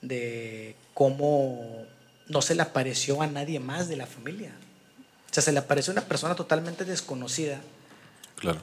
de 0.00 0.76
cómo 0.94 1.86
no 2.26 2.40
se 2.40 2.54
le 2.54 2.62
apareció 2.62 3.20
a 3.20 3.26
nadie 3.26 3.60
más 3.60 3.88
de 3.88 3.96
la 3.96 4.06
familia. 4.06 4.52
O 5.30 5.34
sea, 5.34 5.42
se 5.42 5.52
le 5.52 5.58
apareció 5.60 5.92
a 5.92 5.94
una 5.94 6.02
persona 6.04 6.34
totalmente 6.34 6.84
desconocida, 6.84 7.60
Claro. 8.36 8.60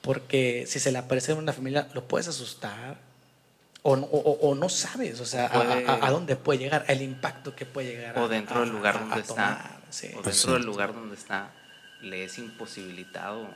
porque 0.00 0.64
si 0.66 0.80
se 0.80 0.90
le 0.92 0.98
aparece 0.98 1.32
a 1.32 1.34
una 1.34 1.52
familia, 1.52 1.88
lo 1.94 2.06
puedes 2.08 2.28
asustar 2.28 2.98
o 3.82 3.94
no, 3.96 4.06
o- 4.06 4.48
o- 4.48 4.54
no 4.54 4.68
sabes, 4.68 5.20
o 5.20 5.26
sea, 5.26 5.46
a- 5.46 5.52
Puede- 5.52 5.86
a, 5.86 6.06
a 6.06 6.10
dónde 6.10 6.36
puede 6.36 6.58
llegar, 6.60 6.84
el 6.88 7.02
impacto 7.02 7.54
que 7.54 7.66
puede 7.66 7.88
llegar. 7.94 8.18
a- 8.18 8.22
O 8.22 8.28
dentro 8.28 8.56
a- 8.56 8.60
del 8.60 8.70
lugar 8.70 8.96
a- 8.96 9.00
donde 9.00 9.14
a 9.16 9.18
está. 9.18 9.34
tomar, 9.34 9.80
sí. 9.90 10.08
O 10.08 10.22
Pues 10.22 10.36
dentro 10.36 10.50
sí. 10.50 10.52
del 10.52 10.64
lugar 10.64 10.94
donde 10.94 11.14
está, 11.14 11.50
le 12.00 12.24
es 12.24 12.38
imposibilitado 12.38 13.48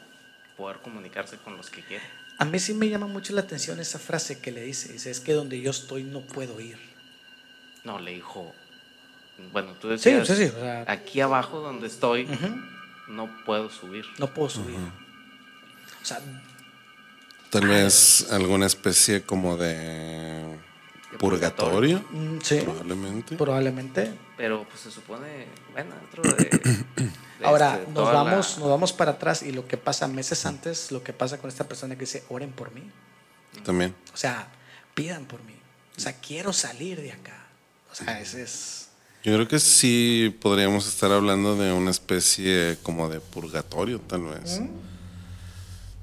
poder 0.57 0.79
comunicarse 0.79 1.39
con 1.39 1.57
los 1.57 1.71
que 1.71 1.83
quiere. 1.83 2.05
A 2.39 2.45
mí 2.45 2.59
sí 2.59 2.75
me 2.75 2.89
llama 2.89 3.07
mucho 3.07 3.33
la 3.35 3.41
atención 3.43 3.81
esa 3.81 3.99
frase 3.99 4.41
que 4.41 4.53
le 4.53 4.63
dice, 4.63 4.93
dice, 4.93 5.11
es 5.11 5.21
que 5.21 5.33
donde 5.33 5.61
yo 5.61 5.71
estoy 5.71 6.03
no 6.05 6.21
puedo 6.21 6.61
ir. 6.61 6.79
No, 7.85 7.99
le 7.99 8.13
dijo. 8.13 8.55
Bueno, 9.53 9.73
tú 9.81 9.89
Sí, 9.99 10.11
decías. 10.13 10.27
sí, 10.29 10.37
sí, 10.37 10.45
o 10.45 10.61
sea- 10.61 10.85
aquí 10.89 11.21
abajo 11.21 11.61
donde 11.61 11.87
estoy, 11.89 12.25
Ujú. 12.25 12.57
no 13.09 13.29
puedo 13.45 13.71
subir. 13.71 14.05
No 14.19 14.27
puedo 14.33 14.49
subir. 14.51 14.77
O 14.77 16.05
sea, 16.05 16.21
Tal 17.51 17.67
vez 17.67 18.29
alguna 18.33 18.65
especie 18.65 19.23
como 19.25 19.59
de 19.59 20.57
purgatorio, 21.19 22.03
Mm, 22.11 22.39
Sí, 22.43 22.61
probablemente. 22.63 23.37
probablemente. 23.37 24.15
Pero 24.39 24.65
pues 24.67 24.81
se 24.81 24.91
supone, 24.91 25.47
bueno, 25.73 25.95
dentro 26.01 26.23
de... 26.23 26.45
de 26.97 27.45
Ahora, 27.45 27.75
este, 27.75 27.87
nos 27.89 27.95
toda 27.95 28.13
la- 28.15 28.23
vamos, 28.23 28.59
nos 28.59 28.69
vamos 28.71 28.93
para 28.95 29.13
atrás 29.13 29.43
y 29.43 29.53
lo 29.53 29.69
que 29.69 29.77
pasa 29.77 30.09
meses 30.09 30.47
antes, 30.47 30.91
lo 30.93 31.03
que 31.03 31.13
pasa 31.13 31.37
con 31.39 31.49
esta 31.51 31.65
persona 31.69 31.95
que 31.95 32.01
dice, 32.01 32.25
oren 32.31 32.53
por 32.53 32.73
mí. 32.73 32.91
También. 33.65 33.95
O 34.15 34.17
sea, 34.17 34.49
pidan 34.95 35.27
por 35.27 35.43
mí. 35.45 35.55
O 35.97 36.01
sea, 36.01 36.15
quiero 36.21 36.55
salir 36.55 37.03
de 37.03 37.13
acá. 37.13 37.37
O 37.91 37.95
sea, 37.95 38.19
ese 38.19 38.43
es... 38.45 38.82
Yo 39.25 39.33
creo 39.35 39.47
que 39.47 39.61
sí 39.61 40.37
podríamos 40.41 40.89
estar 40.89 41.13
hablando 41.13 41.57
de 41.57 41.73
una 41.73 41.93
especie 41.93 42.77
como 42.83 43.09
de 43.09 43.21
purgatorio, 43.21 44.01
tal 44.01 44.23
vez. 44.23 44.61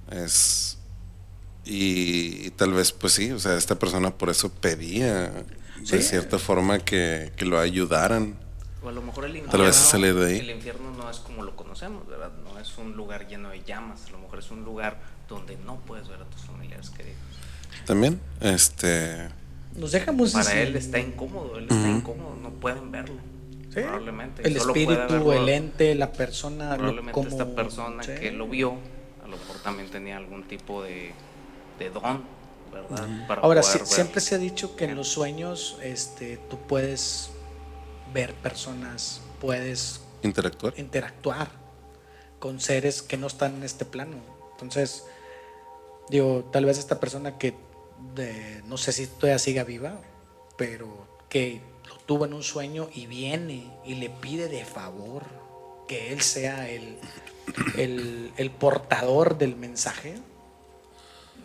Es. 0.09 0.77
Y, 1.65 2.47
y 2.47 2.49
tal 2.51 2.73
vez, 2.73 2.93
pues 2.93 3.13
sí, 3.13 3.31
o 3.31 3.39
sea, 3.39 3.57
esta 3.57 3.77
persona 3.77 4.11
por 4.11 4.29
eso 4.29 4.49
pedía 4.49 5.31
de 5.91 6.01
cierta 6.01 6.39
forma 6.39 6.79
que, 6.79 7.31
que 7.35 7.45
lo 7.45 7.59
ayudaran. 7.59 8.35
O 8.81 8.89
a 8.89 8.91
lo 8.93 9.01
mejor 9.01 9.25
el 9.25 9.31
infierno, 9.31 9.51
Tal 9.51 9.61
vez 9.61 9.75
salir 9.75 10.15
de 10.15 10.25
ahí. 10.25 10.39
El 10.39 10.51
infierno 10.51 10.91
no 10.91 11.09
es 11.09 11.17
como 11.17 11.43
lo 11.43 11.55
conocemos, 11.55 12.07
¿verdad? 12.07 12.31
No 12.43 12.57
es 12.57 12.77
un 12.77 12.93
lugar 12.93 13.27
lleno 13.27 13.49
de 13.49 13.61
llamas. 13.63 14.05
A 14.07 14.11
lo 14.11 14.19
mejor 14.19 14.39
es 14.39 14.49
un 14.51 14.63
lugar 14.63 14.99
donde 15.27 15.57
no 15.57 15.75
puedes 15.81 16.07
ver 16.07 16.21
a 16.21 16.25
tus 16.25 16.41
familiares 16.41 16.89
queridos. 16.89 17.19
También, 17.85 18.21
este. 18.39 19.27
Nos 19.79 19.91
deja 19.93 20.11
muy 20.11 20.29
Para 20.29 20.61
él 20.61 20.75
está 20.75 20.99
incómodo, 20.99 21.57
él 21.57 21.63
está 21.69 21.89
incómodo, 21.89 22.35
no 22.35 22.49
pueden 22.51 22.91
verlo. 22.91 23.15
Sí. 23.73 23.81
Probablemente. 23.81 24.41
El 24.45 24.57
solo 24.59 24.73
espíritu, 24.73 25.01
verlo- 25.13 25.33
el 25.33 25.49
ente, 25.49 25.95
la 25.95 26.11
persona, 26.11 26.71
lo- 26.71 26.77
Probablemente 26.77 27.11
como... 27.13 27.29
esta 27.29 27.45
persona 27.55 28.03
sí. 28.03 28.11
que 28.19 28.31
lo 28.31 28.47
vio, 28.47 28.73
a 29.23 29.27
lo 29.27 29.37
mejor 29.37 29.57
también 29.63 29.89
tenía 29.89 30.17
algún 30.17 30.43
tipo 30.47 30.81
de, 30.83 31.11
de 31.77 31.89
don, 31.91 32.23
¿verdad? 32.73 33.27
Para 33.27 33.41
Ahora, 33.41 33.61
poder 33.61 33.73
sí- 33.73 33.77
ver. 33.79 33.87
siempre 33.87 34.21
se 34.21 34.35
ha 34.35 34.37
dicho 34.37 34.75
que 34.75 34.85
en 34.85 34.95
los 34.95 35.07
sueños 35.07 35.77
este, 35.83 36.37
tú 36.49 36.57
puedes 36.67 37.31
ver 38.13 38.33
personas, 38.33 39.21
puedes 39.39 40.01
Interactuar. 40.23 40.73
interactuar 40.77 41.47
con 42.39 42.59
seres 42.59 43.01
que 43.01 43.17
no 43.17 43.27
están 43.27 43.55
en 43.57 43.63
este 43.63 43.85
plano. 43.85 44.17
Entonces, 44.53 45.05
digo, 46.09 46.49
tal 46.51 46.65
vez 46.65 46.79
esta 46.79 46.99
persona 46.99 47.37
que 47.37 47.53
de- 48.15 48.61
no 48.67 48.77
sé 48.77 48.91
si 48.91 49.07
todavía 49.07 49.39
siga 49.39 49.63
viva, 49.63 49.99
pero 50.57 51.07
que 51.29 51.61
lo 51.87 51.95
tuvo 52.05 52.25
en 52.25 52.33
un 52.33 52.43
sueño 52.43 52.89
y 52.93 53.05
viene 53.07 53.71
y 53.85 53.95
le 53.95 54.09
pide 54.09 54.47
de 54.47 54.65
favor 54.65 55.23
que 55.87 56.11
él 56.13 56.21
sea 56.21 56.69
el, 56.69 56.97
el, 57.77 58.31
el 58.37 58.51
portador 58.51 59.37
del 59.37 59.55
mensaje. 59.55 60.15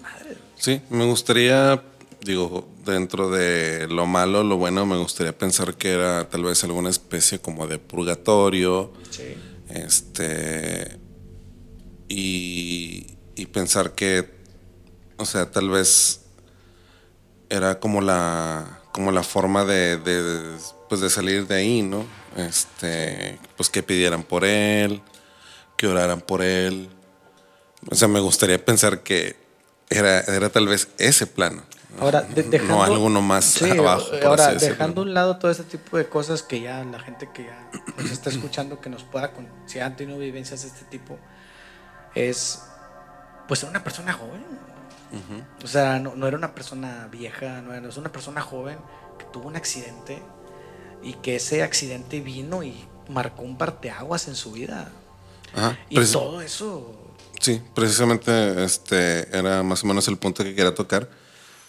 Madre, 0.02 0.36
Sí, 0.56 0.80
me 0.90 1.04
gustaría, 1.06 1.82
digo, 2.22 2.66
dentro 2.84 3.30
de 3.30 3.86
lo 3.88 4.06
malo, 4.06 4.42
lo 4.42 4.56
bueno, 4.56 4.84
me 4.86 4.96
gustaría 4.98 5.36
pensar 5.36 5.74
que 5.76 5.92
era 5.92 6.28
tal 6.28 6.44
vez 6.44 6.62
alguna 6.64 6.90
especie 6.90 7.38
como 7.38 7.66
de 7.66 7.78
purgatorio. 7.78 8.92
sí. 9.10 9.34
Este. 9.68 10.98
Y, 12.08 13.16
y 13.34 13.46
pensar 13.46 13.92
que, 13.94 14.28
o 15.16 15.24
sea, 15.24 15.50
tal 15.50 15.70
vez 15.70 16.23
era 17.54 17.78
como 17.80 18.00
la, 18.00 18.80
como 18.92 19.12
la 19.12 19.22
forma 19.22 19.64
de, 19.64 19.96
de, 19.98 20.56
pues 20.88 21.00
de 21.00 21.10
salir 21.10 21.46
de 21.46 21.54
ahí, 21.56 21.82
¿no? 21.82 22.04
Este, 22.36 23.38
pues 23.56 23.68
que 23.70 23.82
pidieran 23.82 24.22
por 24.24 24.44
él, 24.44 25.02
que 25.76 25.86
oraran 25.86 26.20
por 26.20 26.42
él. 26.42 26.88
O 27.90 27.94
sea, 27.94 28.08
me 28.08 28.20
gustaría 28.20 28.62
pensar 28.64 29.02
que 29.02 29.36
era, 29.90 30.20
era 30.20 30.48
tal 30.50 30.66
vez 30.66 30.88
ese 30.98 31.26
plano. 31.26 31.62
Ahora, 32.00 32.22
de- 32.22 32.42
dejando, 32.42 32.74
no 32.74 32.82
alguno 32.82 33.22
más 33.22 33.44
Sí, 33.44 33.70
abajo. 33.70 34.06
Ahora, 34.24 34.48
decirlo. 34.48 34.74
dejando 34.74 35.00
a 35.02 35.04
un 35.04 35.14
lado 35.14 35.36
todo 35.38 35.50
este 35.52 35.62
tipo 35.62 35.96
de 35.96 36.08
cosas 36.08 36.42
que 36.42 36.60
ya 36.60 36.82
la 36.82 36.98
gente 36.98 37.28
que 37.32 37.44
ya 37.44 37.70
nos 37.96 38.10
está 38.10 38.30
escuchando, 38.30 38.80
que 38.80 38.90
nos 38.90 39.04
pueda, 39.04 39.30
con, 39.32 39.46
si 39.66 39.78
han 39.78 39.94
tenido 39.96 40.18
vivencias 40.18 40.62
de 40.62 40.68
este 40.68 40.84
tipo, 40.86 41.18
es, 42.16 42.62
pues, 43.46 43.62
una 43.62 43.84
persona 43.84 44.12
joven. 44.12 44.44
O 45.62 45.66
sea, 45.66 45.98
no, 45.98 46.14
no 46.16 46.26
era 46.26 46.36
una 46.36 46.54
persona 46.54 47.08
vieja, 47.10 47.60
no 47.62 47.72
era, 47.74 47.88
es 47.88 47.96
una 47.96 48.10
persona 48.12 48.40
joven 48.40 48.78
que 49.18 49.24
tuvo 49.26 49.48
un 49.48 49.56
accidente 49.56 50.22
y 51.02 51.14
que 51.14 51.36
ese 51.36 51.62
accidente 51.62 52.20
vino 52.20 52.62
y 52.62 52.74
marcó 53.08 53.42
un 53.42 53.56
parteaguas 53.58 54.28
en 54.28 54.34
su 54.34 54.52
vida. 54.52 54.90
Ajá, 55.54 55.78
Y 55.88 55.96
todo 56.12 56.40
eso, 56.40 57.00
Sí, 57.40 57.60
precisamente 57.74 58.64
este 58.64 59.28
era 59.36 59.62
más 59.62 59.84
o 59.84 59.86
menos 59.86 60.08
el 60.08 60.16
punto 60.16 60.42
que 60.44 60.54
quería 60.54 60.74
tocar. 60.74 61.08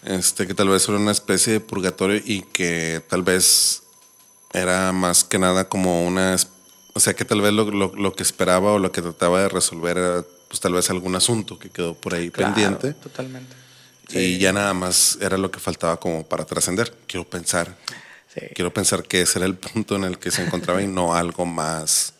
Este, 0.02 0.46
que 0.46 0.54
tal 0.54 0.68
vez 0.68 0.88
era 0.88 0.96
una 0.98 1.10
especie 1.12 1.52
de 1.54 1.60
purgatorio 1.60 2.20
y 2.24 2.42
que 2.42 3.02
tal 3.08 3.22
vez 3.22 3.82
era 4.52 4.92
más 4.92 5.24
que 5.24 5.38
nada 5.38 5.68
como 5.68 6.06
una. 6.06 6.36
O 6.94 7.00
sea, 7.00 7.12
que 7.14 7.24
tal 7.26 7.42
vez 7.42 7.52
lo, 7.52 7.70
lo- 7.70 7.94
lo 7.94 8.14
que 8.14 8.22
esperaba 8.22 8.72
o 8.72 8.78
lo 8.78 8.90
que 8.90 9.02
trataba 9.02 9.40
de 9.42 9.48
resolver 9.50 9.98
era, 9.98 10.24
pues 10.48 10.60
tal 10.60 10.72
vez 10.74 10.88
algún 10.90 11.14
asunto 11.16 11.58
que 11.58 11.70
quedó 11.70 11.94
por 11.94 12.14
ahí 12.14 12.30
claro, 12.30 12.54
pendiente. 12.54 12.92
Totalmente. 12.94 13.54
Y 14.10 14.38
ya 14.38 14.52
nada 14.52 14.72
más 14.72 15.18
era 15.20 15.36
lo 15.36 15.50
que 15.50 15.58
faltaba 15.58 15.98
como 15.98 16.24
para 16.26 16.44
trascender. 16.44 16.94
Quiero 17.08 17.28
pensar. 17.28 17.76
Sí. 18.32 18.40
Quiero 18.54 18.72
pensar 18.72 19.02
que 19.02 19.22
ese 19.22 19.38
era 19.40 19.46
el 19.46 19.56
punto 19.56 19.96
en 19.96 20.04
el 20.04 20.18
que 20.18 20.30
se 20.30 20.44
encontraba 20.44 20.80
y 20.82 20.86
no 20.86 21.14
algo 21.14 21.44
más, 21.44 22.12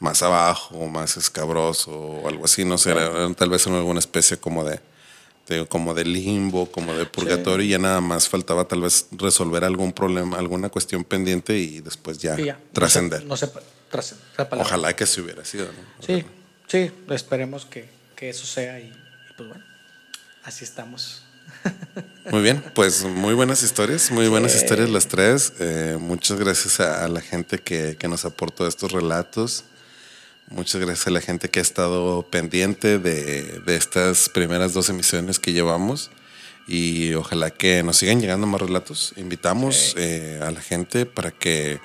más 0.00 0.22
abajo, 0.22 0.86
más 0.88 1.16
escabroso 1.16 1.92
o 1.92 2.28
algo 2.28 2.46
así. 2.46 2.64
No 2.64 2.78
sé, 2.78 2.90
era- 2.90 3.32
tal 3.34 3.50
vez 3.50 3.66
en 3.68 3.74
alguna 3.74 4.00
especie 4.00 4.38
como 4.38 4.64
de, 4.64 4.80
de- 5.46 5.66
como 5.66 5.94
de 5.94 6.04
limbo, 6.04 6.66
como 6.72 6.94
de 6.94 7.06
purgatorio 7.06 7.64
y 7.64 7.68
ya 7.68 7.78
nada 7.78 8.00
más 8.00 8.28
faltaba 8.28 8.64
tal 8.66 8.80
vez 8.80 9.06
resolver 9.12 9.62
algún 9.62 9.92
problema, 9.92 10.38
alguna 10.38 10.68
cuestión 10.70 11.04
pendiente 11.04 11.56
y 11.58 11.80
después 11.80 12.18
ya, 12.18 12.36
trascender. 12.72 13.24
No. 13.24 13.34
Ojalá 14.58 14.96
que 14.96 15.06
se 15.06 15.20
hubiera 15.20 15.44
sido. 15.44 15.66
¿no? 15.66 16.04
Sí, 16.04 16.24
sí, 16.66 16.90
esperemos 17.10 17.66
que, 17.66 17.88
que 18.16 18.30
eso 18.30 18.46
sea 18.46 18.80
y, 18.80 18.84
y 18.84 19.32
pues 19.36 19.48
bueno, 19.48 19.64
así 20.42 20.64
estamos. 20.64 21.22
Muy 22.30 22.42
bien, 22.42 22.64
pues 22.74 23.04
muy 23.04 23.34
buenas 23.34 23.62
historias, 23.62 24.10
muy 24.10 24.28
buenas 24.28 24.56
historias 24.56 24.88
las 24.88 25.08
tres. 25.08 25.52
Eh, 25.60 25.98
muchas 26.00 26.38
gracias 26.38 26.80
a, 26.80 27.04
a 27.04 27.08
la 27.08 27.20
gente 27.20 27.58
que, 27.58 27.96
que 27.98 28.08
nos 28.08 28.24
aportó 28.24 28.66
estos 28.66 28.92
relatos. 28.92 29.64
Muchas 30.48 30.80
gracias 30.80 31.06
a 31.06 31.10
la 31.10 31.20
gente 31.20 31.50
que 31.50 31.58
ha 31.58 31.62
estado 31.62 32.22
pendiente 32.22 32.98
de, 32.98 33.60
de 33.60 33.76
estas 33.76 34.28
primeras 34.28 34.72
dos 34.72 34.88
emisiones 34.88 35.38
que 35.38 35.52
llevamos. 35.52 36.10
Y 36.66 37.12
ojalá 37.14 37.50
que 37.50 37.82
nos 37.82 37.98
sigan 37.98 38.20
llegando 38.20 38.46
más 38.46 38.60
relatos. 38.60 39.12
Invitamos 39.16 39.94
eh, 39.98 40.40
a 40.42 40.50
la 40.50 40.60
gente 40.60 41.04
para 41.06 41.30
que 41.30 41.78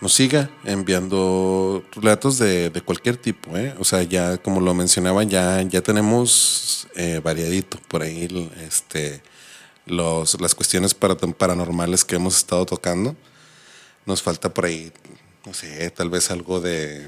nos 0.00 0.14
siga 0.14 0.50
enviando 0.64 1.84
relatos 1.92 2.38
de, 2.38 2.70
de 2.70 2.80
cualquier 2.82 3.16
tipo, 3.16 3.56
¿eh? 3.56 3.74
O 3.78 3.84
sea, 3.84 4.02
ya 4.02 4.38
como 4.38 4.60
lo 4.60 4.72
mencionaba, 4.74 5.22
ya, 5.24 5.60
ya 5.62 5.80
tenemos 5.82 6.86
eh, 6.94 7.20
variadito 7.22 7.78
por 7.88 8.02
ahí 8.02 8.28
este, 8.66 9.22
los, 9.86 10.40
las 10.40 10.54
cuestiones 10.54 10.94
para- 10.94 11.16
paranormales 11.16 12.04
que 12.04 12.16
hemos 12.16 12.36
estado 12.36 12.64
tocando. 12.66 13.16
Nos 14.06 14.22
falta 14.22 14.54
por 14.54 14.64
ahí, 14.66 14.92
no 15.44 15.52
sé, 15.52 15.90
tal 15.90 16.08
vez 16.10 16.30
algo 16.30 16.60
de, 16.60 17.06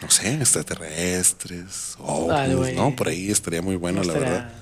no 0.00 0.10
sé, 0.10 0.34
extraterrestres, 0.34 1.96
ovnis. 1.98 2.30
¿no? 2.76 2.94
Por 2.96 3.08
ahí 3.08 3.30
estaría 3.30 3.62
muy 3.62 3.76
bueno, 3.76 4.02
la 4.02 4.12
verdad. 4.14 4.52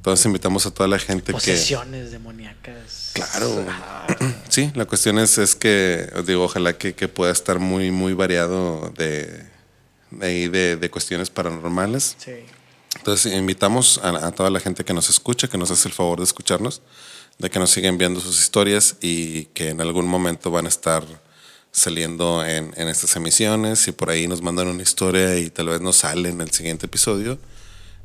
Entonces 0.00 0.24
invitamos 0.24 0.64
a 0.64 0.70
toda 0.70 0.88
la 0.88 0.98
gente 0.98 1.26
que... 1.26 1.32
Posesiones 1.32 2.10
demoníacas. 2.10 3.10
Claro. 3.12 3.66
Ah, 3.68 4.06
Sí, 4.48 4.72
la 4.74 4.86
cuestión 4.86 5.18
es, 5.18 5.36
es 5.36 5.54
que, 5.54 6.10
digo, 6.26 6.44
ojalá 6.44 6.78
que, 6.78 6.94
que 6.94 7.06
pueda 7.06 7.30
estar 7.30 7.58
muy, 7.58 7.90
muy 7.90 8.14
variado 8.14 8.92
de, 8.96 9.44
de, 10.10 10.48
de, 10.48 10.76
de 10.76 10.90
cuestiones 10.90 11.28
paranormales. 11.30 12.16
sí. 12.18 12.32
Entonces, 12.96 13.32
invitamos 13.34 14.00
a, 14.02 14.26
a 14.26 14.32
toda 14.32 14.50
la 14.50 14.58
gente 14.58 14.84
que 14.84 14.92
nos 14.92 15.08
escucha, 15.10 15.48
que 15.48 15.56
nos 15.56 15.70
hace 15.70 15.86
el 15.86 15.94
favor 15.94 16.18
de 16.18 16.24
escucharnos, 16.24 16.82
de 17.38 17.48
que 17.48 17.58
nos 17.60 17.70
siga 17.70 17.88
enviando 17.88 18.20
sus 18.20 18.40
historias 18.40 18.96
y 19.00 19.44
que 19.54 19.68
en 19.68 19.80
algún 19.80 20.06
momento 20.08 20.50
van 20.50 20.66
a 20.66 20.68
estar 20.68 21.04
saliendo 21.70 22.44
en, 22.44 22.72
en 22.76 22.88
estas 22.88 23.14
emisiones. 23.16 23.86
Y 23.86 23.92
por 23.92 24.10
ahí 24.10 24.26
nos 24.26 24.42
mandan 24.42 24.66
una 24.68 24.82
historia 24.82 25.38
y 25.38 25.50
tal 25.50 25.68
vez 25.68 25.80
nos 25.80 25.98
sale 25.98 26.30
en 26.30 26.40
el 26.40 26.50
siguiente 26.50 26.86
episodio. 26.86 27.38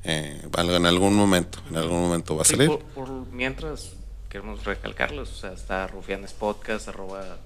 Eh, 0.05 0.41
en 0.57 0.85
algún 0.85 1.15
momento, 1.15 1.59
en 1.69 1.77
algún 1.77 2.01
momento 2.01 2.35
va 2.35 2.41
a 2.43 2.45
Sí, 2.45 2.53
salir. 2.55 2.69
por, 2.69 2.79
por 2.79 3.09
mientras 3.31 3.93
queremos 4.29 4.63
recalcarlos, 4.63 5.31
o 5.31 5.35
sea, 5.35 5.53
está 5.53 5.87
Rufianes 5.87 6.33
Podcast, 6.33 6.87
arroba 6.87 7.37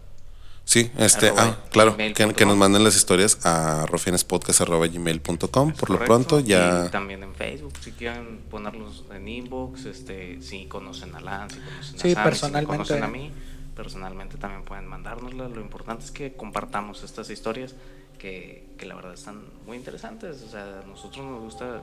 Sí, 0.66 0.92
este, 1.00 1.30
Arroba 1.30 1.44
ah, 1.44 1.58
claro, 1.72 1.98
que, 1.98 2.46
nos 2.46 2.56
manden 2.58 2.84
las 2.84 2.96
historias 2.96 3.44
a 3.44 3.86
rofinespodcast.gmail.com 3.88 5.74
por 5.74 5.90
lo 5.90 5.98
pronto, 6.00 6.40
Y 6.40 6.44
ya... 6.44 6.90
también 6.92 7.24
en 7.24 7.34
Facebook, 7.34 7.74
si 7.82 7.92
quieren 7.92 8.40
ponerlos 8.52 9.04
en 9.14 9.28
inbox, 9.28 9.86
este, 9.86 10.42
si 10.42 10.66
conocen 10.68 11.16
a 11.16 11.22
Lan, 11.22 11.50
si 11.50 11.58
conocen 11.60 11.96
a 11.96 12.00
Sí, 12.02 12.14
Sam, 12.14 12.24
personalmente. 12.24 12.72
si 12.72 12.78
conocen 12.90 13.04
a 13.04 13.08
mí, 13.08 13.32
personalmente 13.76 14.38
también 14.38 14.64
pueden 14.64 14.86
mandárnoslas. 14.86 15.50
Lo 15.52 15.62
importante 15.62 16.06
es 16.06 16.12
que 16.12 16.34
compartamos 16.34 17.02
estas 17.04 17.30
historias 17.32 17.74
que, 18.20 18.68
que 18.78 18.86
la 18.86 18.94
verdad 18.96 19.14
están 19.14 19.42
muy 19.66 19.76
interesantes. 19.78 20.44
O 20.44 20.50
sea, 20.52 20.82
a 20.84 20.88
nosotros 20.88 21.26
nos 21.26 21.42
gusta 21.42 21.82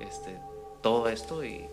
este, 0.00 0.38
todo 0.82 1.08
esto 1.08 1.44
y, 1.44 1.66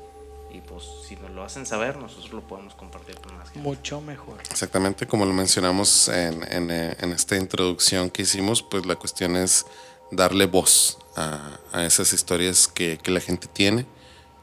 y 0.52 0.62
pues 0.62 0.84
si 1.08 1.16
nos 1.18 1.32
lo 1.32 1.44
hacen 1.44 1.66
saber, 1.66 1.98
nosotros 1.98 2.32
lo 2.34 2.42
podemos 2.42 2.76
compartir 2.76 3.16
con 3.20 3.38
más 3.38 3.50
gente. 3.50 3.68
Mucho 3.68 4.02
mejor. 4.02 4.38
Exactamente, 4.50 5.08
como 5.08 5.26
lo 5.26 5.34
mencionamos 5.34 6.08
en, 6.10 6.44
en, 6.52 6.72
eh, 6.72 6.96
en 7.00 7.12
esta 7.12 7.36
introducción 7.36 8.10
que 8.10 8.22
hicimos, 8.24 8.62
pues 8.64 8.86
la 8.86 8.96
cuestión 8.96 9.36
es 9.36 9.66
darle 10.12 10.46
voz 10.46 10.98
a, 11.16 11.60
a 11.72 11.86
esas 11.86 12.14
historias 12.14 12.68
que, 12.68 12.98
que 13.02 13.12
la 13.12 13.20
gente 13.20 13.48
tiene, 13.48 13.86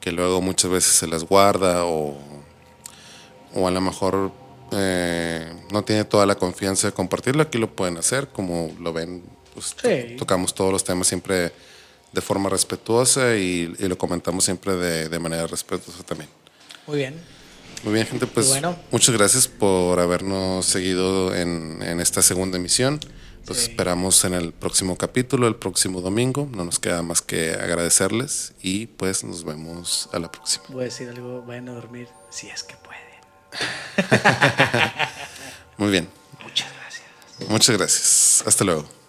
que 0.01 0.11
luego 0.13 0.41
muchas 0.41 0.71
veces 0.71 0.93
se 0.95 1.07
las 1.07 1.25
guarda 1.25 1.85
o, 1.85 2.19
o 3.55 3.69
a 3.69 3.71
lo 3.71 3.81
mejor 3.81 4.33
eh, 4.73 5.53
no 5.71 5.85
tiene 5.85 6.05
toda 6.05 6.27
la 6.27 6.35
confianza 6.35 6.89
de 6.89 6.93
compartirlo. 6.95 7.43
Aquí 7.43 7.59
lo 7.59 7.75
pueden 7.75 7.99
hacer, 7.99 8.29
como 8.29 8.73
lo 8.81 8.93
ven, 8.93 9.23
pues, 9.55 9.75
Sí. 9.81 10.17
tocamos 10.17 10.55
todos 10.55 10.73
los 10.73 10.83
temas 10.83 11.07
siempre 11.07 11.53
de 12.13 12.21
forma 12.21 12.49
respetuosa 12.51 13.37
y, 13.37 13.75
y 13.79 13.89
lo 13.89 13.97
comentamos 13.99 14.45
siempre 14.45 14.77
de, 14.77 15.09
de 15.09 15.19
manera 15.19 15.47
respetuosa 15.47 16.03
también. 16.05 16.29
Muy 16.87 16.99
bien. 16.99 17.15
Muy 17.85 17.95
bien, 17.95 18.07
gente, 18.07 18.27
pues 18.27 18.49
Bueno. 18.49 18.77
muchas 18.91 19.15
gracias 19.17 19.49
por 19.49 19.99
habernos 19.99 20.67
seguido 20.67 21.35
en, 21.35 21.83
en 21.83 22.01
esta 22.01 22.23
segunda 22.23 22.57
emisión. 22.59 23.01
Los 23.49 23.57
Sí. 23.59 23.71
esperamos 23.71 24.25
en 24.25 24.35
el 24.35 24.53
próximo 24.53 24.97
capítulo, 24.97 25.49
el 25.49 25.57
próximo 25.57 26.01
domingo. 26.01 26.49
No 26.53 26.65
nos 26.65 26.79
queda 26.79 27.03
más 27.03 27.23
que 27.23 27.53
agradecerles 27.55 28.53
y 28.63 28.87
pues 28.87 29.25
nos 29.25 29.43
vemos 29.43 30.09
a 30.13 30.21
la 30.21 30.31
próxima. 30.31 30.65
Voy 30.69 30.83
a 30.83 30.85
decir 30.85 31.09
algo, 31.09 31.43
vayan 31.43 31.69
a 31.71 31.73
dormir 31.73 32.07
si 32.31 32.49
es 32.49 32.63
que 32.63 32.77
pueden. 32.77 33.03
Muy 35.77 35.91
bien. 35.91 36.09
Muchas 36.41 36.69
gracias. 36.73 37.51
Muchas 37.51 37.77
gracias. 37.77 38.45
Hasta 38.47 38.63
luego. 38.65 39.02